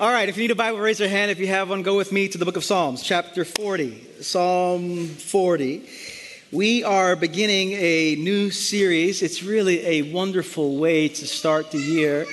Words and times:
All 0.00 0.12
right, 0.12 0.28
if 0.28 0.36
you 0.36 0.44
need 0.44 0.52
a 0.52 0.54
Bible, 0.54 0.78
raise 0.78 1.00
your 1.00 1.08
hand. 1.08 1.32
If 1.32 1.40
you 1.40 1.48
have 1.48 1.70
one, 1.70 1.82
go 1.82 1.96
with 1.96 2.12
me 2.12 2.28
to 2.28 2.38
the 2.38 2.44
book 2.44 2.56
of 2.56 2.62
Psalms, 2.62 3.02
chapter 3.02 3.44
40. 3.44 4.20
Psalm 4.20 5.08
40. 5.08 5.88
We 6.52 6.84
are 6.84 7.16
beginning 7.16 7.72
a 7.72 8.14
new 8.14 8.52
series. 8.52 9.22
It's 9.22 9.42
really 9.42 9.84
a 9.84 10.12
wonderful 10.12 10.76
way 10.76 11.08
to 11.08 11.26
start 11.26 11.72
the 11.72 11.80
year. 11.80 12.26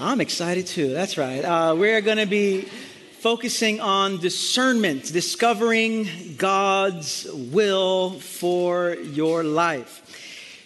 I'm 0.00 0.20
excited 0.20 0.66
too, 0.66 0.92
that's 0.92 1.16
right. 1.16 1.44
Uh, 1.44 1.76
we're 1.78 2.00
going 2.00 2.18
to 2.18 2.26
be 2.26 2.62
focusing 3.20 3.80
on 3.80 4.18
discernment, 4.18 5.12
discovering 5.12 6.34
God's 6.36 7.28
will 7.32 8.18
for 8.18 8.94
your 8.94 9.44
life. 9.44 10.02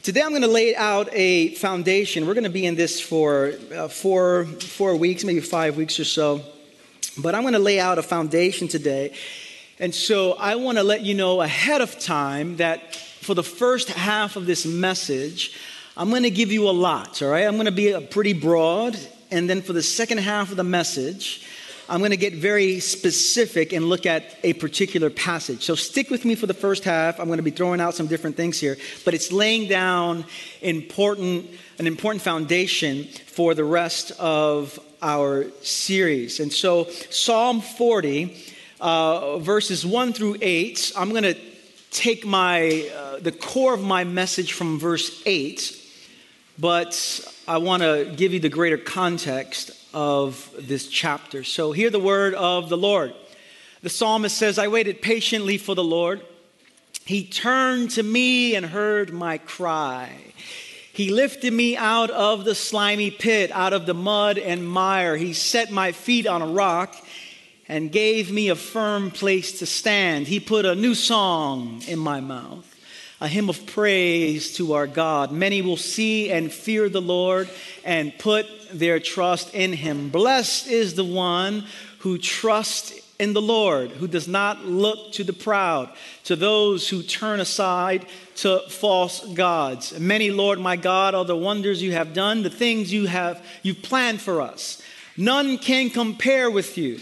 Today, 0.07 0.23
I'm 0.23 0.31
going 0.31 0.43
to 0.43 0.47
lay 0.47 0.77
out 0.77 1.09
a 1.11 1.49
foundation. 1.57 2.29
We're 2.29 2.35
going 2.35 2.45
to 2.45 2.49
be 2.49 2.65
in 2.65 2.77
this 2.77 3.01
for 3.01 3.55
uh, 3.75 3.89
four, 3.89 4.45
four 4.45 4.95
weeks, 4.95 5.25
maybe 5.25 5.41
five 5.41 5.77
weeks 5.77 5.99
or 5.99 6.05
so. 6.05 6.43
But 7.19 7.35
I'm 7.35 7.43
going 7.43 7.55
to 7.55 7.59
lay 7.59 7.81
out 7.81 7.99
a 7.99 8.05
foundation 8.05 8.69
today. 8.69 9.17
And 9.81 9.93
so 9.93 10.35
I 10.35 10.55
want 10.55 10.79
to 10.79 10.85
let 10.85 11.01
you 11.01 11.15
know 11.15 11.41
ahead 11.43 11.81
of 11.81 11.99
time 11.99 12.59
that 12.59 12.95
for 12.95 13.35
the 13.35 13.43
first 13.43 13.89
half 13.89 14.37
of 14.37 14.47
this 14.47 14.65
message, 14.65 15.59
I'm 15.97 16.11
going 16.11 16.23
to 16.23 16.31
give 16.31 16.53
you 16.53 16.69
a 16.69 16.71
lot, 16.71 17.21
all 17.21 17.31
right? 17.31 17.45
I'm 17.45 17.55
going 17.55 17.67
to 17.67 17.73
be 17.73 18.01
pretty 18.09 18.33
broad. 18.33 18.97
And 19.33 19.51
then 19.51 19.61
for 19.61 19.73
the 19.73 19.83
second 19.83 20.19
half 20.19 20.53
of 20.53 20.57
the 20.57 20.63
message, 20.63 21.45
I'm 21.89 22.01
going 22.01 22.11
to 22.11 22.17
get 22.17 22.35
very 22.35 22.81
specific 22.81 23.73
and 23.73 23.89
look 23.89 24.07
at 24.07 24.37
a 24.43 24.55
particular 24.55 25.09
passage. 25.09 25.63
So 25.63 25.77
stick 25.77 26.11
with 26.11 26.25
me 26.25 26.35
for 26.35 26.47
the 26.47 26.55
first 26.55 26.83
half. 26.83 27.21
I'm 27.21 27.27
going 27.27 27.37
to 27.37 27.45
be 27.45 27.53
throwing 27.53 27.81
out 27.81 27.95
some 27.95 28.09
different 28.09 28.37
things 28.37 28.59
here, 28.59 28.77
but 29.05 29.15
it's 29.15 29.31
laying 29.31 29.69
down 29.69 30.25
important, 30.63 31.49
an 31.79 31.87
important 31.87 32.23
foundation 32.23 33.05
for 33.05 33.55
the 33.55 33.63
rest 33.65 34.11
of 34.19 34.81
our 35.01 35.47
series. 35.63 36.41
And 36.41 36.53
so, 36.53 36.89
Psalm 37.11 37.61
40, 37.61 38.37
uh, 38.81 39.39
verses 39.39 39.87
1 39.87 40.13
through 40.13 40.39
8, 40.41 40.93
I'm 40.97 41.11
going 41.11 41.23
to 41.23 41.37
take 41.93 42.27
my, 42.27 42.91
uh, 42.97 43.19
the 43.21 43.33
core 43.33 43.75
of 43.75 43.85
my 43.85 44.03
message 44.03 44.55
from 44.55 44.81
verse 44.81 45.23
8, 45.25 45.73
but 46.59 47.33
I 47.47 47.59
want 47.59 47.85
to 47.85 48.13
give 48.17 48.33
you 48.33 48.41
the 48.41 48.49
greater 48.49 48.79
context 48.79 49.71
of 49.93 50.51
this 50.59 50.89
chapter. 50.89 51.45
So 51.45 51.73
hear 51.73 51.91
the 51.91 51.99
word 51.99 52.35
of 52.35 52.69
the 52.69 52.77
Lord. 52.77 53.15
The 53.83 53.91
psalmist 53.91 54.37
says, 54.37 54.59
I 54.59 54.69
waited 54.69 55.03
patiently 55.03 55.59
for 55.59 55.75
the 55.75 55.85
Lord. 55.85 56.23
He 57.05 57.25
turned 57.25 57.91
to 57.93 58.03
me 58.03 58.55
and 58.55 58.67
heard 58.67 59.13
my 59.13 59.39
cry. 59.39 60.11
He 60.93 61.11
lifted 61.11 61.53
me 61.53 61.77
out 61.77 62.11
of 62.11 62.45
the 62.45 62.55
slimy 62.55 63.11
pit, 63.11 63.53
out 63.53 63.73
of 63.73 63.87
the 63.87 63.95
mud 63.95 64.39
and 64.39 64.67
mire. 64.67 65.17
He 65.17 65.33
set 65.35 65.71
my 65.71 65.93
feet 65.93 66.27
on 66.27 66.43
a 66.43 66.47
rock 66.47 66.97
and 67.69 67.93
gave 67.93 68.33
me 68.33 68.49
a 68.49 68.57
firm 68.57 69.11
place 69.11 69.59
to 69.59 69.67
stand. 69.67 70.27
He 70.27 70.41
put 70.41 70.65
a 70.65 70.75
new 70.75 70.95
song 70.95 71.83
in 71.87 71.99
my 71.99 72.21
mouth 72.21 72.73
a 73.21 73.29
hymn 73.29 73.49
of 73.49 73.65
praise 73.67 74.55
to 74.57 74.75
our 74.75 74.87
God. 74.87 75.33
Many 75.33 75.63
will 75.63 75.79
see 75.79 76.31
and 76.31 76.53
fear 76.53 76.89
the 76.89 77.01
Lord 77.01 77.49
and 77.85 78.17
put 78.19 78.47
their 78.73 79.01
trust 79.01 79.55
in 79.55 79.73
him. 79.73 80.11
Blessed 80.11 80.67
is 80.69 80.95
the 80.95 81.05
one 81.05 81.65
who 82.01 82.19
trusts 82.19 82.93
in 83.19 83.33
the 83.33 83.43
Lord, 83.43 83.91
who 83.93 84.07
does 84.07 84.29
not 84.29 84.65
look 84.65 85.13
to 85.13 85.25
the 85.25 85.33
proud, 85.33 85.91
to 86.25 86.37
those 86.37 86.89
who 86.89 87.03
turn 87.03 87.41
aside 87.41 88.07
to 88.37 88.61
false 88.69 89.25
gods. 89.33 89.99
Many, 89.99 90.31
Lord 90.31 90.61
my 90.61 90.77
God, 90.77 91.15
are 91.15 91.25
the 91.25 91.37
wonders 91.37 91.83
you 91.83 91.93
have 91.93 92.13
done, 92.13 92.43
the 92.43 92.51
things 92.51 92.93
you 92.93 93.07
have 93.07 93.45
you've 93.63 93.83
planned 93.83 94.21
for 94.21 94.43
us. 94.43 94.83
None 95.17 95.57
can 95.59 95.89
compare 95.89 96.51
with 96.51 96.77
you. 96.77 97.01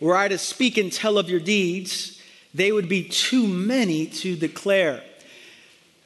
Were 0.00 0.16
I 0.16 0.28
to 0.28 0.38
speak 0.38 0.78
and 0.78 0.92
tell 0.92 1.18
of 1.18 1.28
your 1.28 1.40
deeds, 1.40 2.22
they 2.54 2.70
would 2.70 2.88
be 2.88 3.08
too 3.08 3.46
many 3.48 4.06
to 4.06 4.36
declare. 4.36 5.02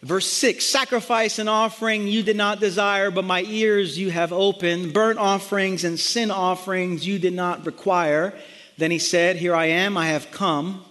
Verse 0.03 0.27
6 0.27 0.65
Sacrifice 0.65 1.39
and 1.39 1.49
offering 1.49 2.09
you 2.09 2.23
did 2.23 2.37
not 2.37 2.59
desire, 2.59 3.11
but 3.11 3.25
my 3.25 3.43
ears 3.43 3.97
you 3.97 4.11
have 4.11 4.33
opened. 4.33 4.93
Burnt 4.93 5.19
offerings 5.19 5.85
and 5.85 5.99
sin 5.99 6.31
offerings 6.31 7.07
you 7.07 7.19
did 7.19 7.35
not 7.35 7.65
require. 7.67 8.35
Then 8.79 8.91
he 8.91 8.99
said, 8.99 9.37
Here 9.37 9.55
I 9.55 9.67
am, 9.67 9.97
I 9.97 10.07
have 10.09 10.31
come. 10.33 10.85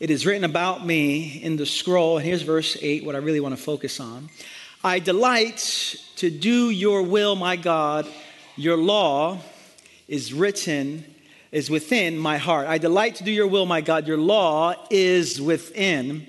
It 0.00 0.10
is 0.10 0.26
written 0.26 0.44
about 0.44 0.86
me 0.86 1.42
in 1.42 1.56
the 1.56 1.66
scroll. 1.66 2.18
And 2.18 2.26
here's 2.26 2.42
verse 2.42 2.76
8, 2.80 3.04
what 3.04 3.14
I 3.14 3.18
really 3.18 3.40
want 3.40 3.56
to 3.56 3.62
focus 3.62 4.00
on. 4.00 4.28
I 4.82 5.00
delight 5.00 5.96
to 6.16 6.30
do 6.30 6.70
your 6.70 7.02
will, 7.02 7.34
my 7.34 7.56
God. 7.56 8.06
Your 8.56 8.76
law 8.76 9.38
is 10.08 10.32
written, 10.32 11.04
is 11.52 11.68
within 11.68 12.18
my 12.18 12.38
heart. 12.38 12.68
I 12.68 12.78
delight 12.78 13.16
to 13.16 13.24
do 13.24 13.30
your 13.30 13.46
will, 13.46 13.66
my 13.66 13.80
God. 13.80 14.06
Your 14.06 14.18
law 14.18 14.74
is 14.90 15.40
within 15.40 16.26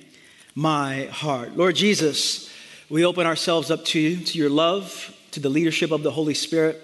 my 0.58 1.06
heart. 1.12 1.56
Lord 1.56 1.76
Jesus, 1.76 2.52
we 2.90 3.06
open 3.06 3.28
ourselves 3.28 3.70
up 3.70 3.86
to 3.86 4.00
you, 4.00 4.26
to 4.26 4.40
your 4.40 4.50
love, 4.50 5.16
to 5.30 5.40
the 5.40 5.50
leadership 5.50 5.92
of 5.92 6.02
the 6.02 6.10
Holy 6.10 6.34
Spirit. 6.34 6.82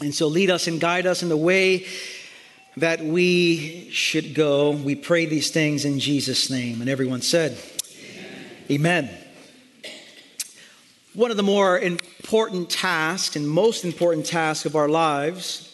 And 0.00 0.12
so 0.12 0.26
lead 0.26 0.50
us 0.50 0.66
and 0.66 0.80
guide 0.80 1.06
us 1.06 1.22
in 1.22 1.28
the 1.28 1.36
way 1.36 1.86
that 2.76 3.00
we 3.00 3.88
should 3.92 4.34
go. 4.34 4.72
We 4.72 4.96
pray 4.96 5.24
these 5.24 5.52
things 5.52 5.84
in 5.84 6.00
Jesus' 6.00 6.50
name. 6.50 6.80
And 6.80 6.90
everyone 6.90 7.22
said, 7.22 7.56
Amen. 8.68 9.04
Amen. 9.04 9.18
One 11.14 11.30
of 11.30 11.36
the 11.36 11.44
more 11.44 11.78
important 11.78 12.70
tasks 12.70 13.36
and 13.36 13.48
most 13.48 13.84
important 13.84 14.26
tasks 14.26 14.66
of 14.66 14.74
our 14.74 14.88
lives, 14.88 15.72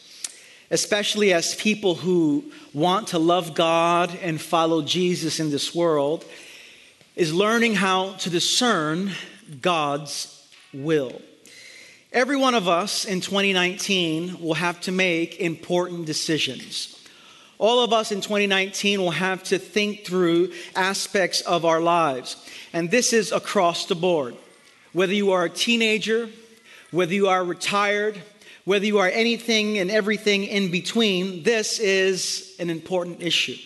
especially 0.71 1.33
as 1.33 1.55
people 1.55 1.95
who 1.95 2.53
want 2.75 3.09
to 3.09 3.19
love 3.19 3.55
God 3.55 4.15
and 4.21 4.39
follow 4.39 4.83
Jesus 4.83 5.41
in 5.41 5.51
this 5.51 5.75
world, 5.75 6.27
is 7.15 7.35
learning 7.35 7.75
how 7.75 8.15
to 8.15 8.31
discern 8.31 9.11
God's 9.61 10.49
will. 10.73 11.21
Every 12.13 12.37
one 12.37 12.55
of 12.55 12.69
us 12.69 13.05
in 13.05 13.21
2019 13.21 14.41
will 14.41 14.55
have 14.55 14.81
to 14.83 14.93
make 14.93 15.41
important 15.41 16.07
decisions. 16.07 16.99
All 17.59 17.85
of 17.85 17.93
us 17.93 18.13
in 18.13 18.21
2019 18.21 19.01
will 19.01 19.11
have 19.11 19.43
to 19.45 19.59
think 19.59 20.05
through 20.05 20.53
aspects 20.75 21.43
of 21.43 21.65
our 21.65 21.81
lives. 21.81 22.37
And 22.73 22.91
this 22.91 23.13
is 23.13 23.31
across 23.31 23.87
the 23.87 23.95
board. 23.95 24.35
Whether 24.93 25.15
you 25.15 25.33
are 25.33 25.45
a 25.45 25.51
teenager, 25.51 26.29
whether 26.91 27.15
you 27.15 27.29
are 27.29 27.45
retired, 27.45 28.21
whether 28.65 28.85
you 28.85 28.99
are 28.99 29.09
anything 29.09 29.79
and 29.79 29.91
everything 29.91 30.45
in 30.45 30.71
between, 30.71 31.43
this 31.43 31.79
is 31.79 32.55
an 32.59 32.69
important 32.69 33.23
issue. 33.23 33.57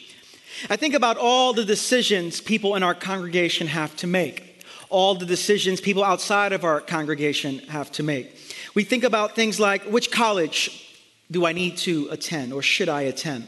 I 0.71 0.77
think 0.77 0.95
about 0.95 1.17
all 1.19 1.53
the 1.53 1.65
decisions 1.65 2.41
people 2.41 2.77
in 2.77 2.83
our 2.83 2.95
congregation 2.95 3.67
have 3.67 3.95
to 3.97 4.07
make, 4.07 4.65
all 4.89 5.15
the 5.15 5.27
decisions 5.27 5.81
people 5.81 6.03
outside 6.03 6.53
of 6.53 6.65
our 6.65 6.81
congregation 6.81 7.59
have 7.69 7.93
to 7.93 8.03
make. 8.03 8.37
We 8.75 8.85
think 8.85 9.05
about 9.05 9.35
things 9.35 9.61
like 9.61 9.83
which 9.85 10.11
college 10.11 10.83
do 11.31 11.45
I 11.45 11.53
need 11.53 11.77
to 11.79 12.09
attend 12.11 12.53
or 12.53 12.63
should 12.63 12.89
I 12.89 13.03
attend? 13.03 13.47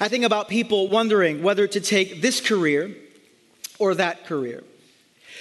I 0.00 0.08
think 0.08 0.24
about 0.24 0.48
people 0.48 0.88
wondering 0.88 1.42
whether 1.42 1.66
to 1.66 1.80
take 1.80 2.20
this 2.20 2.40
career 2.40 2.94
or 3.78 3.94
that 3.94 4.26
career. 4.26 4.64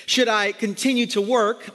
Should 0.06 0.28
I 0.28 0.52
continue 0.52 1.08
to 1.08 1.22
work 1.22 1.70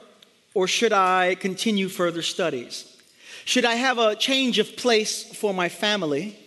or 0.54 0.66
should 0.66 0.92
I 0.92 1.34
continue 1.34 1.88
further 1.88 2.22
studies? 2.22 2.96
Should 3.44 3.64
I 3.64 3.74
have 3.74 3.98
a 3.98 4.14
change 4.14 4.58
of 4.58 4.76
place 4.76 5.24
for 5.34 5.52
my 5.52 5.68
family 5.68 6.38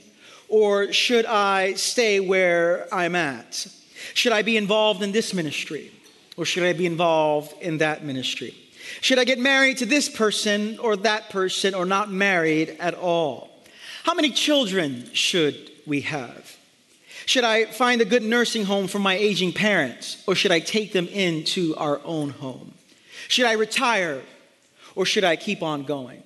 or 0.51 0.91
should 0.91 1.25
I 1.25 1.75
stay 1.75 2.19
where 2.19 2.93
I'm 2.93 3.15
at? 3.15 3.67
Should 4.13 4.33
I 4.33 4.41
be 4.41 4.57
involved 4.57 5.01
in 5.01 5.13
this 5.13 5.33
ministry? 5.33 5.91
Or 6.35 6.43
should 6.43 6.63
I 6.63 6.73
be 6.73 6.85
involved 6.85 7.53
in 7.61 7.77
that 7.77 8.03
ministry? 8.03 8.53
Should 8.99 9.17
I 9.17 9.23
get 9.23 9.39
married 9.39 9.77
to 9.77 9.85
this 9.85 10.09
person 10.09 10.77
or 10.79 10.97
that 10.97 11.29
person 11.29 11.73
or 11.73 11.85
not 11.85 12.11
married 12.11 12.75
at 12.81 12.93
all? 12.95 13.49
How 14.03 14.13
many 14.13 14.29
children 14.29 15.09
should 15.13 15.71
we 15.87 16.01
have? 16.01 16.57
Should 17.25 17.45
I 17.45 17.65
find 17.65 18.01
a 18.01 18.05
good 18.05 18.23
nursing 18.23 18.65
home 18.65 18.87
for 18.87 18.99
my 18.99 19.13
aging 19.13 19.53
parents 19.53 20.21
or 20.27 20.35
should 20.35 20.51
I 20.51 20.59
take 20.59 20.91
them 20.91 21.07
into 21.07 21.75
our 21.77 22.01
own 22.03 22.31
home? 22.31 22.73
Should 23.29 23.45
I 23.45 23.53
retire 23.53 24.21
or 24.95 25.05
should 25.05 25.23
I 25.23 25.37
keep 25.37 25.63
on 25.63 25.83
going? 25.83 26.23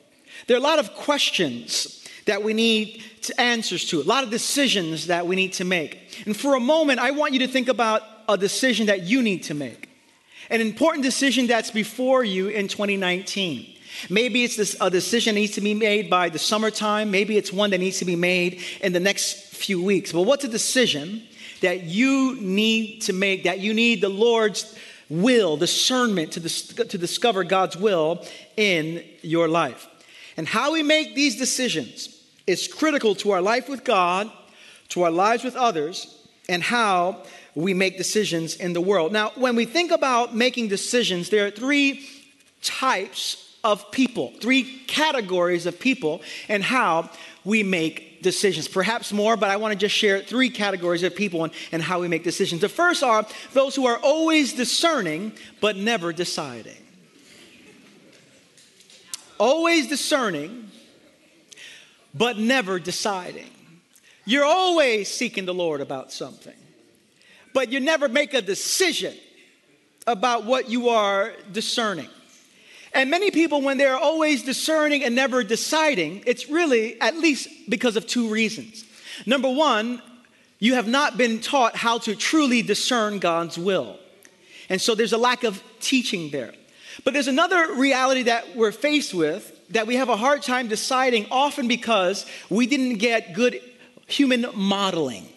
There 0.47 0.57
are 0.57 0.59
a 0.59 0.63
lot 0.63 0.79
of 0.79 0.95
questions 0.95 2.04
that 2.25 2.43
we 2.43 2.53
need 2.53 3.03
answers 3.37 3.85
to, 3.85 4.01
a 4.01 4.03
lot 4.03 4.23
of 4.23 4.29
decisions 4.29 5.07
that 5.07 5.25
we 5.25 5.35
need 5.35 5.53
to 5.53 5.63
make. 5.63 6.23
And 6.25 6.35
for 6.35 6.55
a 6.55 6.59
moment, 6.59 6.99
I 6.99 7.11
want 7.11 7.33
you 7.33 7.39
to 7.39 7.47
think 7.47 7.67
about 7.67 8.01
a 8.27 8.37
decision 8.37 8.87
that 8.87 9.03
you 9.03 9.21
need 9.21 9.43
to 9.43 9.53
make, 9.53 9.89
an 10.49 10.61
important 10.61 11.03
decision 11.03 11.47
that's 11.47 11.71
before 11.71 12.23
you 12.23 12.49
in 12.49 12.67
2019. 12.67 13.73
Maybe 14.09 14.43
it's 14.43 14.57
this, 14.57 14.75
a 14.81 14.89
decision 14.89 15.35
that 15.35 15.41
needs 15.41 15.53
to 15.53 15.61
be 15.61 15.73
made 15.73 16.09
by 16.09 16.29
the 16.29 16.39
summertime. 16.39 17.11
Maybe 17.11 17.37
it's 17.37 17.53
one 17.53 17.69
that 17.69 17.79
needs 17.79 17.99
to 17.99 18.05
be 18.05 18.15
made 18.15 18.61
in 18.81 18.93
the 18.93 18.99
next 18.99 19.55
few 19.55 19.81
weeks. 19.81 20.11
But 20.11 20.23
what's 20.23 20.43
a 20.43 20.49
decision 20.49 21.23
that 21.61 21.83
you 21.83 22.35
need 22.41 23.01
to 23.03 23.13
make, 23.13 23.45
that 23.45 23.59
you 23.59 23.73
need 23.73 24.01
the 24.01 24.09
Lord's 24.09 24.77
will, 25.09 25.55
discernment 25.55 26.33
to, 26.33 26.39
dis- 26.39 26.67
to 26.67 26.97
discover 26.97 27.43
God's 27.43 27.77
will 27.77 28.25
in 28.57 29.03
your 29.21 29.47
life? 29.47 29.87
And 30.37 30.47
how 30.47 30.73
we 30.73 30.83
make 30.83 31.15
these 31.15 31.37
decisions 31.37 32.14
is 32.47 32.67
critical 32.67 33.15
to 33.15 33.31
our 33.31 33.41
life 33.41 33.69
with 33.69 33.83
God, 33.83 34.31
to 34.89 35.03
our 35.03 35.11
lives 35.11 35.43
with 35.43 35.55
others, 35.55 36.23
and 36.47 36.61
how 36.61 37.23
we 37.55 37.73
make 37.73 37.97
decisions 37.97 38.55
in 38.55 38.73
the 38.73 38.81
world. 38.81 39.11
Now, 39.11 39.31
when 39.35 39.55
we 39.55 39.65
think 39.65 39.91
about 39.91 40.35
making 40.35 40.67
decisions, 40.67 41.29
there 41.29 41.47
are 41.47 41.51
three 41.51 42.07
types 42.61 43.57
of 43.63 43.89
people, 43.91 44.31
three 44.41 44.63
categories 44.85 45.65
of 45.65 45.79
people, 45.79 46.21
and 46.49 46.63
how 46.63 47.09
we 47.43 47.63
make 47.63 48.21
decisions. 48.21 48.67
Perhaps 48.67 49.11
more, 49.11 49.37
but 49.37 49.49
I 49.49 49.55
want 49.55 49.71
to 49.71 49.77
just 49.77 49.95
share 49.95 50.19
three 50.19 50.49
categories 50.49 51.03
of 51.03 51.15
people 51.15 51.45
and, 51.45 51.53
and 51.71 51.81
how 51.81 51.99
we 51.99 52.07
make 52.07 52.23
decisions. 52.23 52.61
The 52.61 52.69
first 52.69 53.03
are 53.03 53.25
those 53.53 53.75
who 53.75 53.85
are 53.87 53.97
always 53.97 54.53
discerning, 54.53 55.31
but 55.61 55.77
never 55.77 56.13
deciding. 56.13 56.77
Always 59.39 59.87
discerning, 59.87 60.69
but 62.17 62.37
never 62.37 62.79
deciding. 62.79 63.49
You're 64.25 64.45
always 64.45 65.09
seeking 65.09 65.45
the 65.45 65.53
Lord 65.53 65.81
about 65.81 66.11
something, 66.11 66.55
but 67.53 67.71
you 67.71 67.79
never 67.79 68.07
make 68.07 68.33
a 68.33 68.41
decision 68.41 69.13
about 70.07 70.45
what 70.45 70.69
you 70.69 70.89
are 70.89 71.33
discerning. 71.51 72.09
And 72.93 73.09
many 73.09 73.29
people, 73.29 73.61
when 73.61 73.77
they're 73.77 73.97
always 73.97 74.43
discerning 74.43 75.03
and 75.03 75.13
never 75.13 75.43
deciding, 75.43 76.23
it's 76.25 76.49
really 76.49 76.99
at 77.01 77.17
least 77.17 77.49
because 77.67 77.97
of 77.97 78.07
two 78.07 78.29
reasons. 78.29 78.85
Number 79.25 79.51
one, 79.51 80.01
you 80.59 80.75
have 80.75 80.87
not 80.87 81.17
been 81.17 81.41
taught 81.41 81.75
how 81.75 81.97
to 81.99 82.15
truly 82.15 82.61
discern 82.61 83.19
God's 83.19 83.57
will. 83.57 83.99
And 84.69 84.81
so 84.81 84.95
there's 84.95 85.13
a 85.13 85.17
lack 85.17 85.43
of 85.43 85.61
teaching 85.81 86.31
there. 86.31 86.53
But 87.03 87.13
there's 87.13 87.27
another 87.27 87.73
reality 87.75 88.23
that 88.23 88.55
we're 88.55 88.71
faced 88.71 89.13
with 89.13 89.54
that 89.71 89.87
we 89.87 89.95
have 89.95 90.09
a 90.09 90.15
hard 90.15 90.41
time 90.41 90.67
deciding, 90.67 91.27
often 91.31 91.67
because 91.67 92.25
we 92.49 92.67
didn't 92.67 92.97
get 92.97 93.33
good 93.33 93.59
human 94.07 94.45
modeling. 94.53 95.27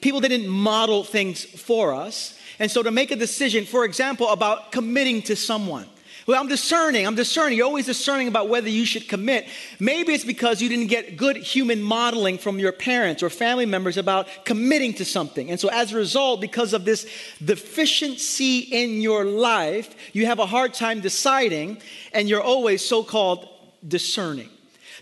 People 0.00 0.20
didn't 0.20 0.48
model 0.48 1.04
things 1.04 1.44
for 1.44 1.94
us. 1.94 2.38
And 2.58 2.70
so 2.70 2.82
to 2.82 2.90
make 2.90 3.10
a 3.10 3.16
decision, 3.16 3.64
for 3.64 3.84
example, 3.84 4.28
about 4.28 4.72
committing 4.72 5.22
to 5.22 5.36
someone, 5.36 5.86
well, 6.26 6.40
I'm 6.40 6.48
discerning. 6.48 7.06
I'm 7.06 7.14
discerning. 7.14 7.56
You're 7.56 7.68
always 7.68 7.86
discerning 7.86 8.26
about 8.26 8.48
whether 8.48 8.68
you 8.68 8.84
should 8.84 9.08
commit. 9.08 9.46
Maybe 9.78 10.12
it's 10.12 10.24
because 10.24 10.60
you 10.60 10.68
didn't 10.68 10.88
get 10.88 11.16
good 11.16 11.36
human 11.36 11.80
modeling 11.80 12.38
from 12.38 12.58
your 12.58 12.72
parents 12.72 13.22
or 13.22 13.30
family 13.30 13.64
members 13.64 13.96
about 13.96 14.26
committing 14.44 14.94
to 14.94 15.04
something. 15.04 15.50
And 15.50 15.60
so, 15.60 15.68
as 15.68 15.92
a 15.92 15.96
result, 15.96 16.40
because 16.40 16.72
of 16.72 16.84
this 16.84 17.06
deficiency 17.44 18.58
in 18.58 19.00
your 19.00 19.24
life, 19.24 19.94
you 20.12 20.26
have 20.26 20.40
a 20.40 20.46
hard 20.46 20.74
time 20.74 21.00
deciding, 21.00 21.78
and 22.12 22.28
you're 22.28 22.42
always 22.42 22.84
so 22.84 23.04
called 23.04 23.48
discerning. 23.86 24.50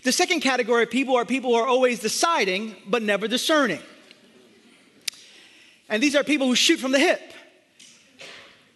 The 0.03 0.11
second 0.11 0.41
category 0.41 0.83
of 0.83 0.91
people 0.91 1.15
are 1.15 1.25
people 1.25 1.51
who 1.51 1.57
are 1.57 1.67
always 1.67 1.99
deciding 1.99 2.75
but 2.87 3.01
never 3.01 3.27
discerning. 3.27 3.81
And 5.89 6.01
these 6.01 6.15
are 6.15 6.23
people 6.23 6.47
who 6.47 6.55
shoot 6.55 6.79
from 6.79 6.91
the 6.91 6.99
hip. 6.99 7.21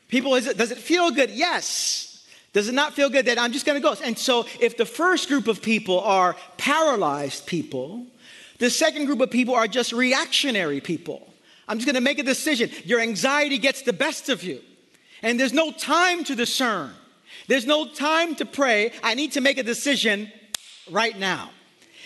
People, 0.08 0.36
it, 0.36 0.58
does 0.58 0.72
it 0.72 0.78
feel 0.78 1.12
good? 1.12 1.30
Yes. 1.30 2.28
Does 2.52 2.68
it 2.68 2.74
not 2.74 2.94
feel 2.94 3.10
good 3.10 3.26
that 3.28 3.38
I'm 3.38 3.52
just 3.52 3.66
going 3.66 3.80
to 3.80 3.88
go? 3.88 3.96
And 4.04 4.18
so, 4.18 4.46
if 4.60 4.76
the 4.76 4.86
first 4.86 5.28
group 5.28 5.48
of 5.48 5.62
people 5.62 6.00
are 6.00 6.36
paralyzed 6.58 7.46
people, 7.46 8.08
the 8.58 8.70
second 8.70 9.06
group 9.06 9.22
of 9.22 9.30
people 9.30 9.54
are 9.54 9.68
just 9.68 9.94
reactionary 9.94 10.82
people. 10.82 11.32
I'm 11.68 11.78
just 11.78 11.86
going 11.86 11.96
to 11.96 12.02
make 12.02 12.18
a 12.18 12.24
decision. 12.24 12.72
Your 12.86 13.00
anxiety 13.00 13.60
gets 13.60 13.84
the 13.84 13.94
best 13.94 14.30
of 14.30 14.44
you, 14.44 14.62
and 15.22 15.40
there's 15.40 15.54
no 15.54 15.72
time 15.72 16.24
to 16.24 16.36
discern. 16.36 16.92
There's 17.50 17.66
no 17.66 17.88
time 17.88 18.36
to 18.36 18.46
pray. 18.46 18.92
I 19.02 19.16
need 19.16 19.32
to 19.32 19.42
make 19.42 19.58
a 19.58 19.64
decision 19.64 20.32
right 20.92 21.18
now. 21.18 21.50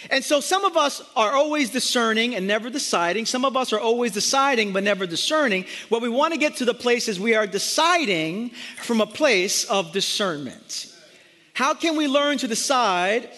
And 0.10 0.24
so 0.24 0.40
some 0.40 0.64
of 0.64 0.78
us 0.78 1.02
are 1.18 1.34
always 1.34 1.70
discerning 1.70 2.34
and 2.34 2.48
never 2.48 2.70
deciding. 2.70 3.26
Some 3.26 3.44
of 3.44 3.58
us 3.58 3.74
are 3.74 3.80
always 3.80 4.14
deciding 4.14 4.72
but 4.72 4.84
never 4.84 5.06
discerning. 5.06 5.66
What 5.90 6.02
we 6.02 6.08
want 6.08 6.34
to 6.34 6.40
get 6.40 6.56
to 6.58 6.66
the 6.66 6.74
place 6.74 7.10
is 7.10 7.20
we 7.20 7.36
are 7.36 7.46
deciding 7.46 8.52
from 8.78 9.02
a 9.02 9.06
place 9.06 9.66
of 9.66 9.92
discernment. 9.92 10.96
How 11.54 11.74
can 11.74 11.98
we 11.98 12.08
learn 12.08 12.38
to 12.38 12.48
decide 12.48 13.30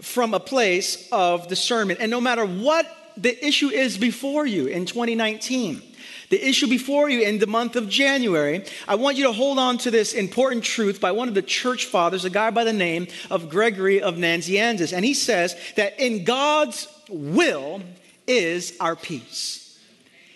from 0.00 0.32
a 0.32 0.40
place 0.40 1.08
of 1.12 1.46
discernment? 1.48 2.00
And 2.00 2.10
no 2.10 2.22
matter 2.22 2.46
what 2.46 2.86
the 3.18 3.46
issue 3.46 3.68
is 3.68 3.98
before 3.98 4.46
you 4.46 4.66
in 4.66 4.86
2019, 4.86 5.82
the 6.30 6.48
issue 6.48 6.68
before 6.68 7.10
you 7.10 7.22
in 7.22 7.38
the 7.38 7.46
month 7.46 7.76
of 7.76 7.88
January, 7.88 8.64
I 8.88 8.94
want 8.94 9.16
you 9.16 9.24
to 9.24 9.32
hold 9.32 9.58
on 9.58 9.78
to 9.78 9.90
this 9.90 10.12
important 10.14 10.64
truth 10.64 11.00
by 11.00 11.10
one 11.10 11.28
of 11.28 11.34
the 11.34 11.42
church 11.42 11.86
fathers, 11.86 12.24
a 12.24 12.30
guy 12.30 12.50
by 12.50 12.64
the 12.64 12.72
name 12.72 13.08
of 13.30 13.50
Gregory 13.50 14.00
of 14.00 14.14
Nazianzus. 14.14 14.92
And 14.92 15.04
he 15.04 15.12
says 15.12 15.56
that 15.76 15.98
in 16.00 16.24
God's 16.24 16.88
will 17.08 17.82
is 18.26 18.74
our 18.80 18.94
peace. 18.94 19.78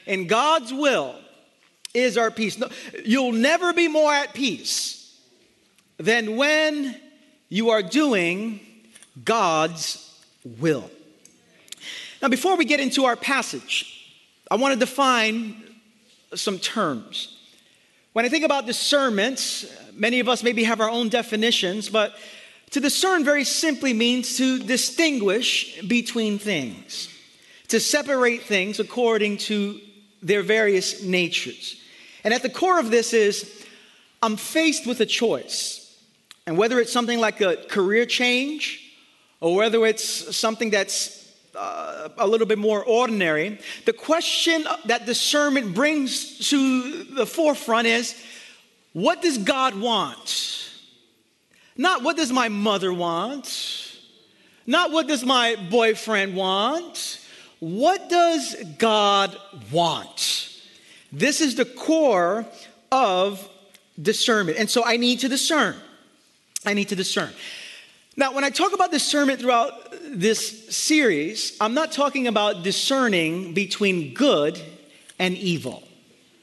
In 0.05 0.27
God's 0.27 0.73
will 0.73 1.15
is 1.95 2.19
our 2.19 2.33
peace. 2.33 2.59
No, 2.59 2.69
you'll 3.05 3.33
never 3.33 3.73
be 3.73 3.87
more 3.87 4.13
at 4.13 4.35
peace 4.35 5.17
than 5.97 6.37
when 6.37 7.01
you 7.49 7.71
are 7.71 7.83
doing 7.83 8.59
God's 9.25 10.13
will. 10.59 10.91
Now, 12.21 12.29
before 12.29 12.57
we 12.57 12.65
get 12.65 12.81
into 12.81 13.05
our 13.05 13.17
passage, 13.17 14.13
I 14.51 14.57
want 14.57 14.75
to 14.75 14.81
define 14.81 15.64
some 16.35 16.59
terms. 16.59 17.37
When 18.13 18.25
I 18.25 18.29
think 18.29 18.45
about 18.45 18.67
discernment, 18.67 19.65
many 19.93 20.21
of 20.21 20.29
us 20.29 20.43
maybe 20.43 20.65
have 20.65 20.81
our 20.81 20.91
own 20.91 21.09
definitions, 21.09 21.89
but 21.89 22.15
to 22.71 22.81
discern 22.81 23.25
very 23.25 23.45
simply 23.45 23.93
means 23.93 24.37
to 24.39 24.59
distinguish 24.59 25.81
between 25.83 26.39
things, 26.39 27.09
to 27.69 27.81
separate 27.81 28.43
things 28.43 28.81
according 28.81 29.39
to 29.39 29.81
their 30.23 30.43
various 30.43 31.03
natures. 31.03 31.81
And 32.25 32.33
at 32.33 32.43
the 32.43 32.51
core 32.51 32.79
of 32.79 32.91
this 32.91 33.13
is 33.13 33.65
I'm 34.23 34.37
faced 34.37 34.87
with 34.87 35.01
a 35.01 35.07
choice. 35.07 35.81
And 36.47 36.57
whether 36.57 36.81
it's 36.81 36.93
something 36.93 37.21
like 37.21 37.41
a 37.41 37.57
career 37.57 38.07
change, 38.07 38.81
or 39.41 39.57
whether 39.57 39.85
it's 39.85 40.37
something 40.37 40.71
that's 40.71 41.24
uh, 41.57 42.09
a 42.19 42.27
little 42.27 42.47
bit 42.47 42.59
more 42.59 42.85
ordinary, 42.85 43.59
the 43.85 43.93
question 43.93 44.67
that 44.87 45.07
discernment 45.07 45.75
brings 45.75 46.51
to 46.51 47.05
the 47.05 47.27
forefront 47.27 47.87
is 47.87 48.21
what 48.93 49.23
does 49.23 49.39
God 49.39 49.75
want? 49.75 50.71
Not 51.77 52.03
what 52.03 52.17
does 52.17 52.33
my 52.33 52.49
mother 52.49 52.93
want? 52.93 53.99
Not 54.67 54.93
what 54.93 55.09
does 55.09 55.25
my 55.25 55.57
boyfriend 55.71 56.35
want? 56.35 57.21
What 57.61 58.09
does 58.09 58.57
God 58.79 59.37
want? 59.73 60.51
This 61.13 61.41
is 61.41 61.55
the 61.57 61.65
core 61.65 62.47
of 62.91 63.49
discernment. 64.01 64.59
And 64.59 64.69
so 64.69 64.85
I 64.85 64.97
need 64.97 65.21
to 65.21 65.29
discern. 65.29 65.77
I 66.65 66.75
need 66.75 66.89
to 66.89 66.97
discern. 66.97 67.31
Now, 68.17 68.33
when 68.33 68.45
I 68.45 68.51
talk 68.51 68.73
about 68.73 68.93
discernment 68.93 69.41
throughout 69.41 69.84
this 70.15 70.75
series, 70.75 71.57
I'm 71.61 71.75
not 71.75 71.93
talking 71.93 72.27
about 72.27 72.63
discerning 72.63 73.53
between 73.55 74.15
good 74.15 74.61
and 75.19 75.37
evil. 75.37 75.83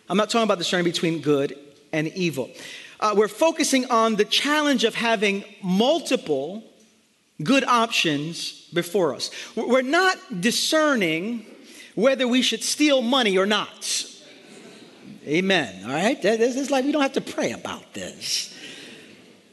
I'm 0.09 0.17
not 0.17 0.29
talking 0.29 0.43
about 0.43 0.57
discerning 0.57 0.83
between 0.83 1.21
good 1.21 1.57
and 1.93 2.07
evil. 2.09 2.51
Uh, 2.99 3.13
we're 3.15 3.27
focusing 3.27 3.89
on 3.89 4.15
the 4.15 4.25
challenge 4.25 4.83
of 4.83 4.93
having 4.93 5.43
multiple 5.63 6.63
good 7.41 7.63
options 7.63 8.67
before 8.73 9.15
us. 9.15 9.31
We're 9.55 9.81
not 9.81 10.17
discerning 10.41 11.45
whether 11.95 12.27
we 12.27 12.41
should 12.41 12.63
steal 12.63 13.01
money 13.01 13.37
or 13.37 13.45
not. 13.45 14.05
Amen. 15.25 15.83
All 15.85 15.91
right? 15.91 16.23
Is 16.23 16.69
like 16.69 16.85
we 16.85 16.91
don't 16.91 17.01
have 17.01 17.13
to 17.13 17.21
pray 17.21 17.51
about 17.51 17.93
this. 17.93 18.55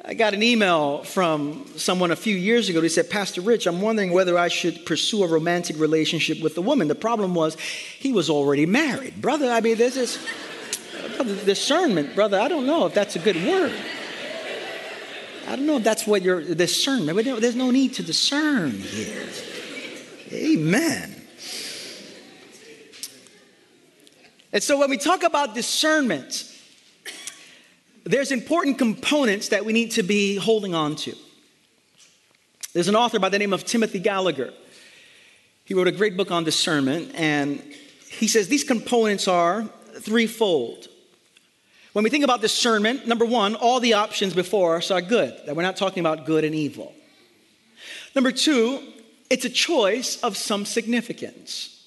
I 0.09 0.15
got 0.15 0.33
an 0.33 0.43
email 0.43 1.03
from 1.03 1.67
someone 1.77 2.11
a 2.11 2.17
few 2.17 2.35
years 2.35 2.71
ago. 2.71 2.81
He 2.81 2.89
said, 2.89 3.11
Pastor 3.11 3.43
Rich, 3.43 3.67
I'm 3.67 3.83
wondering 3.83 4.11
whether 4.11 4.39
I 4.39 4.49
should 4.49 4.87
pursue 4.87 5.23
a 5.23 5.27
romantic 5.27 5.79
relationship 5.79 6.41
with 6.41 6.57
a 6.57 6.63
woman. 6.63 6.89
The 6.89 6.95
problem 6.95 7.35
was 7.35 7.59
he 7.61 8.11
was 8.11 8.31
already 8.31 8.65
married. 8.65 9.21
Brother, 9.21 9.53
I 9.53 9.61
mean, 9.61 9.77
there's 9.77 9.97
this 9.97 10.17
uh, 10.97 11.09
brother, 11.17 11.45
discernment, 11.45 12.15
brother. 12.15 12.41
I 12.41 12.49
don't 12.49 12.65
know 12.65 12.87
if 12.87 12.95
that's 12.95 13.17
a 13.17 13.19
good 13.19 13.37
word. 13.37 13.75
I 15.47 15.57
don't 15.57 15.67
know 15.67 15.77
if 15.77 15.85
that's 15.85 16.07
what 16.07 16.23
your 16.23 16.43
discernment. 16.55 17.23
There's 17.43 17.55
no 17.55 17.71
need 17.71 17.93
to 17.95 18.03
discern 18.03 18.71
here. 18.71 19.27
Amen. 20.33 21.23
And 24.55 24.63
so 24.63 24.79
when 24.79 24.89
we 24.89 24.97
talk 24.97 25.23
about 25.23 25.55
discernment, 25.55 26.51
there's 28.09 28.33
important 28.33 28.79
components 28.79 29.51
that 29.51 29.67
we 29.67 29.75
need 29.75 29.91
to 29.93 30.03
be 30.03 30.37
holding 30.37 30.75
on 30.75 30.97
to. 30.97 31.15
There's 32.73 32.89
an 32.89 32.97
author 32.97 33.19
by 33.19 33.29
the 33.29 33.39
name 33.39 33.53
of 33.53 33.67
Timothy 33.67 33.99
Gallagher. 33.99 34.55
He 35.67 35.75
wrote 35.75 35.89
a 35.89 35.93
great 35.93 36.17
book 36.17 36.31
on 36.31 36.43
discernment, 36.43 37.13
and 37.15 37.63
he 38.09 38.27
says 38.27 38.49
these 38.49 38.65
components 38.65 39.29
are 39.29 39.69
threefold. 40.01 40.89
When 41.93 42.03
we 42.03 42.09
think 42.09 42.25
about 42.25 42.41
discernment, 42.41 43.07
number 43.07 43.27
one, 43.27 43.55
all 43.55 43.79
the 43.79 43.93
options 43.93 44.33
before 44.33 44.77
us 44.77 44.91
are 44.91 45.03
good, 45.03 45.39
that 45.45 45.55
we're 45.55 45.63
not 45.63 45.77
talking 45.77 46.01
about 46.01 46.25
good 46.25 46.45
and 46.45 46.55
evil. 46.55 46.95
Number 48.15 48.33
two, 48.33 48.83
it's 49.29 49.45
a 49.45 49.51
choice 49.51 50.19
of 50.23 50.35
some 50.35 50.65
significance. 50.65 51.87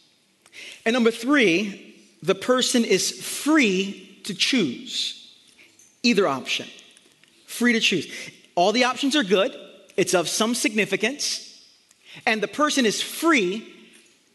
And 0.85 0.93
number 0.93 1.09
three, 1.09 1.95
the 2.21 2.35
person 2.35 2.85
is 2.85 3.09
free 3.11 4.19
to 4.25 4.35
choose 4.35 5.20
either 6.03 6.27
option. 6.27 6.67
Free 7.45 7.73
to 7.73 7.79
choose. 7.79 8.11
All 8.55 8.71
the 8.71 8.85
options 8.85 9.15
are 9.15 9.23
good, 9.23 9.55
it's 9.97 10.13
of 10.13 10.27
some 10.27 10.55
significance, 10.55 11.47
and 12.25 12.41
the 12.41 12.47
person 12.47 12.85
is 12.85 13.01
free 13.01 13.67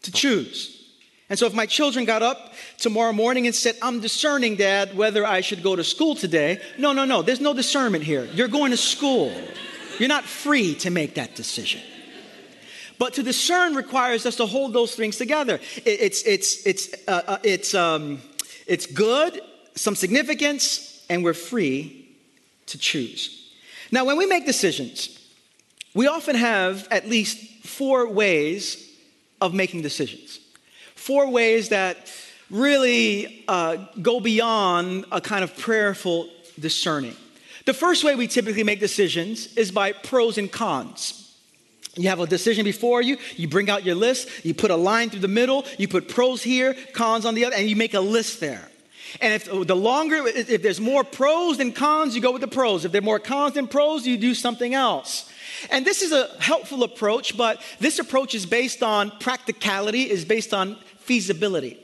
to 0.03 0.11
choose. 0.11 0.73
And 1.29 1.37
so, 1.37 1.45
if 1.45 1.53
my 1.53 1.65
children 1.65 2.05
got 2.05 2.23
up 2.23 2.53
tomorrow 2.77 3.11
morning 3.11 3.47
and 3.47 3.55
said, 3.55 3.75
I'm 3.81 3.99
discerning, 3.99 4.55
Dad, 4.55 4.95
whether 4.95 5.25
I 5.25 5.41
should 5.41 5.61
go 5.61 5.75
to 5.75 5.83
school 5.83 6.15
today, 6.15 6.61
no, 6.77 6.93
no, 6.93 7.03
no, 7.03 7.21
there's 7.21 7.41
no 7.41 7.53
discernment 7.53 8.05
here. 8.05 8.25
You're 8.33 8.47
going 8.47 8.71
to 8.71 8.77
school. 8.77 9.33
You're 9.99 10.07
not 10.07 10.23
free 10.23 10.75
to 10.75 10.89
make 10.89 11.15
that 11.15 11.35
decision. 11.35 11.81
But 12.97 13.13
to 13.15 13.23
discern 13.23 13.75
requires 13.75 14.25
us 14.25 14.37
to 14.37 14.45
hold 14.45 14.73
those 14.73 14.95
things 14.95 15.17
together. 15.17 15.59
It's, 15.85 16.23
it's, 16.23 16.65
it's, 16.65 16.93
uh, 17.07 17.21
uh, 17.27 17.37
it's, 17.43 17.75
um, 17.75 18.21
it's 18.65 18.85
good, 18.85 19.41
some 19.75 19.95
significance, 19.95 20.96
and 21.09 21.23
we're 21.23 21.33
free 21.33 22.09
to 22.67 22.77
choose. 22.77 23.51
Now, 23.91 24.05
when 24.05 24.17
we 24.17 24.25
make 24.25 24.45
decisions, 24.45 25.17
we 25.93 26.07
often 26.07 26.35
have 26.35 26.87
at 26.91 27.07
least 27.07 27.65
four 27.65 28.07
ways 28.09 28.91
of 29.41 29.53
making 29.53 29.81
decisions. 29.81 30.39
Four 30.95 31.29
ways 31.29 31.69
that 31.69 32.11
really 32.49 33.43
uh, 33.47 33.77
go 34.01 34.19
beyond 34.19 35.05
a 35.11 35.21
kind 35.21 35.43
of 35.43 35.57
prayerful 35.57 36.29
discerning. 36.59 37.15
The 37.65 37.73
first 37.73 38.03
way 38.03 38.15
we 38.15 38.27
typically 38.27 38.63
make 38.63 38.79
decisions 38.79 39.53
is 39.55 39.71
by 39.71 39.91
pros 39.91 40.37
and 40.37 40.51
cons. 40.51 41.23
You 41.95 42.09
have 42.09 42.19
a 42.19 42.27
decision 42.27 42.63
before 42.63 43.01
you, 43.01 43.17
you 43.35 43.47
bring 43.47 43.69
out 43.69 43.83
your 43.83 43.95
list, 43.95 44.45
you 44.45 44.53
put 44.53 44.71
a 44.71 44.75
line 44.75 45.09
through 45.09 45.21
the 45.21 45.27
middle, 45.27 45.65
you 45.77 45.87
put 45.87 46.07
pros 46.07 46.43
here, 46.43 46.75
cons 46.93 47.25
on 47.25 47.33
the 47.33 47.45
other, 47.45 47.55
and 47.55 47.67
you 47.67 47.75
make 47.75 47.93
a 47.93 47.99
list 47.99 48.39
there. 48.39 48.69
And 49.21 49.33
if 49.33 49.45
the 49.45 49.75
longer, 49.75 50.27
if 50.27 50.61
there's 50.61 50.79
more 50.79 51.03
pros 51.03 51.57
than 51.57 51.71
cons, 51.71 52.15
you 52.15 52.21
go 52.21 52.31
with 52.31 52.41
the 52.41 52.47
pros. 52.47 52.85
If 52.85 52.91
there 52.91 53.01
are 53.01 53.03
more 53.03 53.19
cons 53.19 53.55
than 53.55 53.67
pros, 53.67 54.05
you 54.05 54.17
do 54.17 54.33
something 54.33 54.73
else. 54.73 55.31
And 55.71 55.85
this 55.85 56.01
is 56.01 56.11
a 56.11 56.29
helpful 56.39 56.83
approach, 56.83 57.35
but 57.35 57.61
this 57.79 57.99
approach 57.99 58.35
is 58.35 58.45
based 58.45 58.83
on 58.83 59.11
practicality, 59.19 60.09
is 60.09 60.23
based 60.23 60.53
on 60.53 60.77
feasibility. 60.99 61.79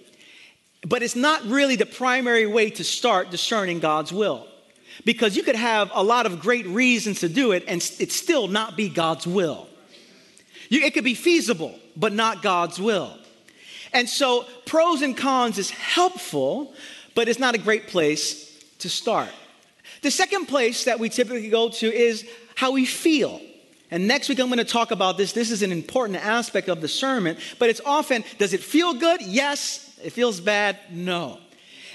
But 0.87 1.01
it's 1.01 1.15
not 1.15 1.43
really 1.45 1.75
the 1.75 1.85
primary 1.85 2.45
way 2.45 2.69
to 2.71 2.83
start 2.83 3.31
discerning 3.31 3.79
God's 3.79 4.11
will. 4.11 4.47
Because 5.05 5.35
you 5.35 5.43
could 5.43 5.55
have 5.55 5.91
a 5.93 6.03
lot 6.03 6.25
of 6.25 6.39
great 6.39 6.67
reasons 6.67 7.21
to 7.21 7.29
do 7.29 7.51
it 7.51 7.63
and 7.67 7.81
it 7.99 8.11
still 8.11 8.47
not 8.47 8.77
be 8.77 8.89
God's 8.89 9.25
will. 9.25 9.67
You, 10.69 10.81
it 10.81 10.93
could 10.93 11.03
be 11.03 11.15
feasible, 11.15 11.73
but 11.95 12.13
not 12.13 12.41
God's 12.41 12.79
will. 12.79 13.17
And 13.91 14.09
so, 14.09 14.45
pros 14.65 15.01
and 15.01 15.15
cons 15.15 15.57
is 15.57 15.69
helpful, 15.69 16.73
but 17.15 17.27
it's 17.27 17.39
not 17.39 17.55
a 17.55 17.57
great 17.57 17.87
place 17.87 18.63
to 18.79 18.89
start. 18.89 19.29
The 20.01 20.11
second 20.11 20.47
place 20.47 20.85
that 20.85 20.99
we 20.99 21.09
typically 21.09 21.49
go 21.49 21.69
to 21.69 21.93
is 21.93 22.27
how 22.55 22.71
we 22.71 22.85
feel. 22.85 23.41
And 23.91 24.07
next 24.07 24.27
week 24.27 24.39
I'm 24.39 24.47
going 24.47 24.57
to 24.57 24.65
talk 24.65 24.91
about 24.91 25.17
this. 25.17 25.33
This 25.33 25.51
is 25.51 25.61
an 25.61 25.71
important 25.71 26.23
aspect 26.23 26.67
of 26.67 26.81
the 26.81 26.87
sermon, 26.87 27.37
but 27.59 27.69
it's 27.69 27.81
often 27.85 28.23
does 28.37 28.53
it 28.53 28.61
feel 28.61 28.93
good? 28.93 29.21
Yes. 29.21 29.97
It 30.03 30.11
feels 30.11 30.41
bad? 30.41 30.77
No. 30.91 31.39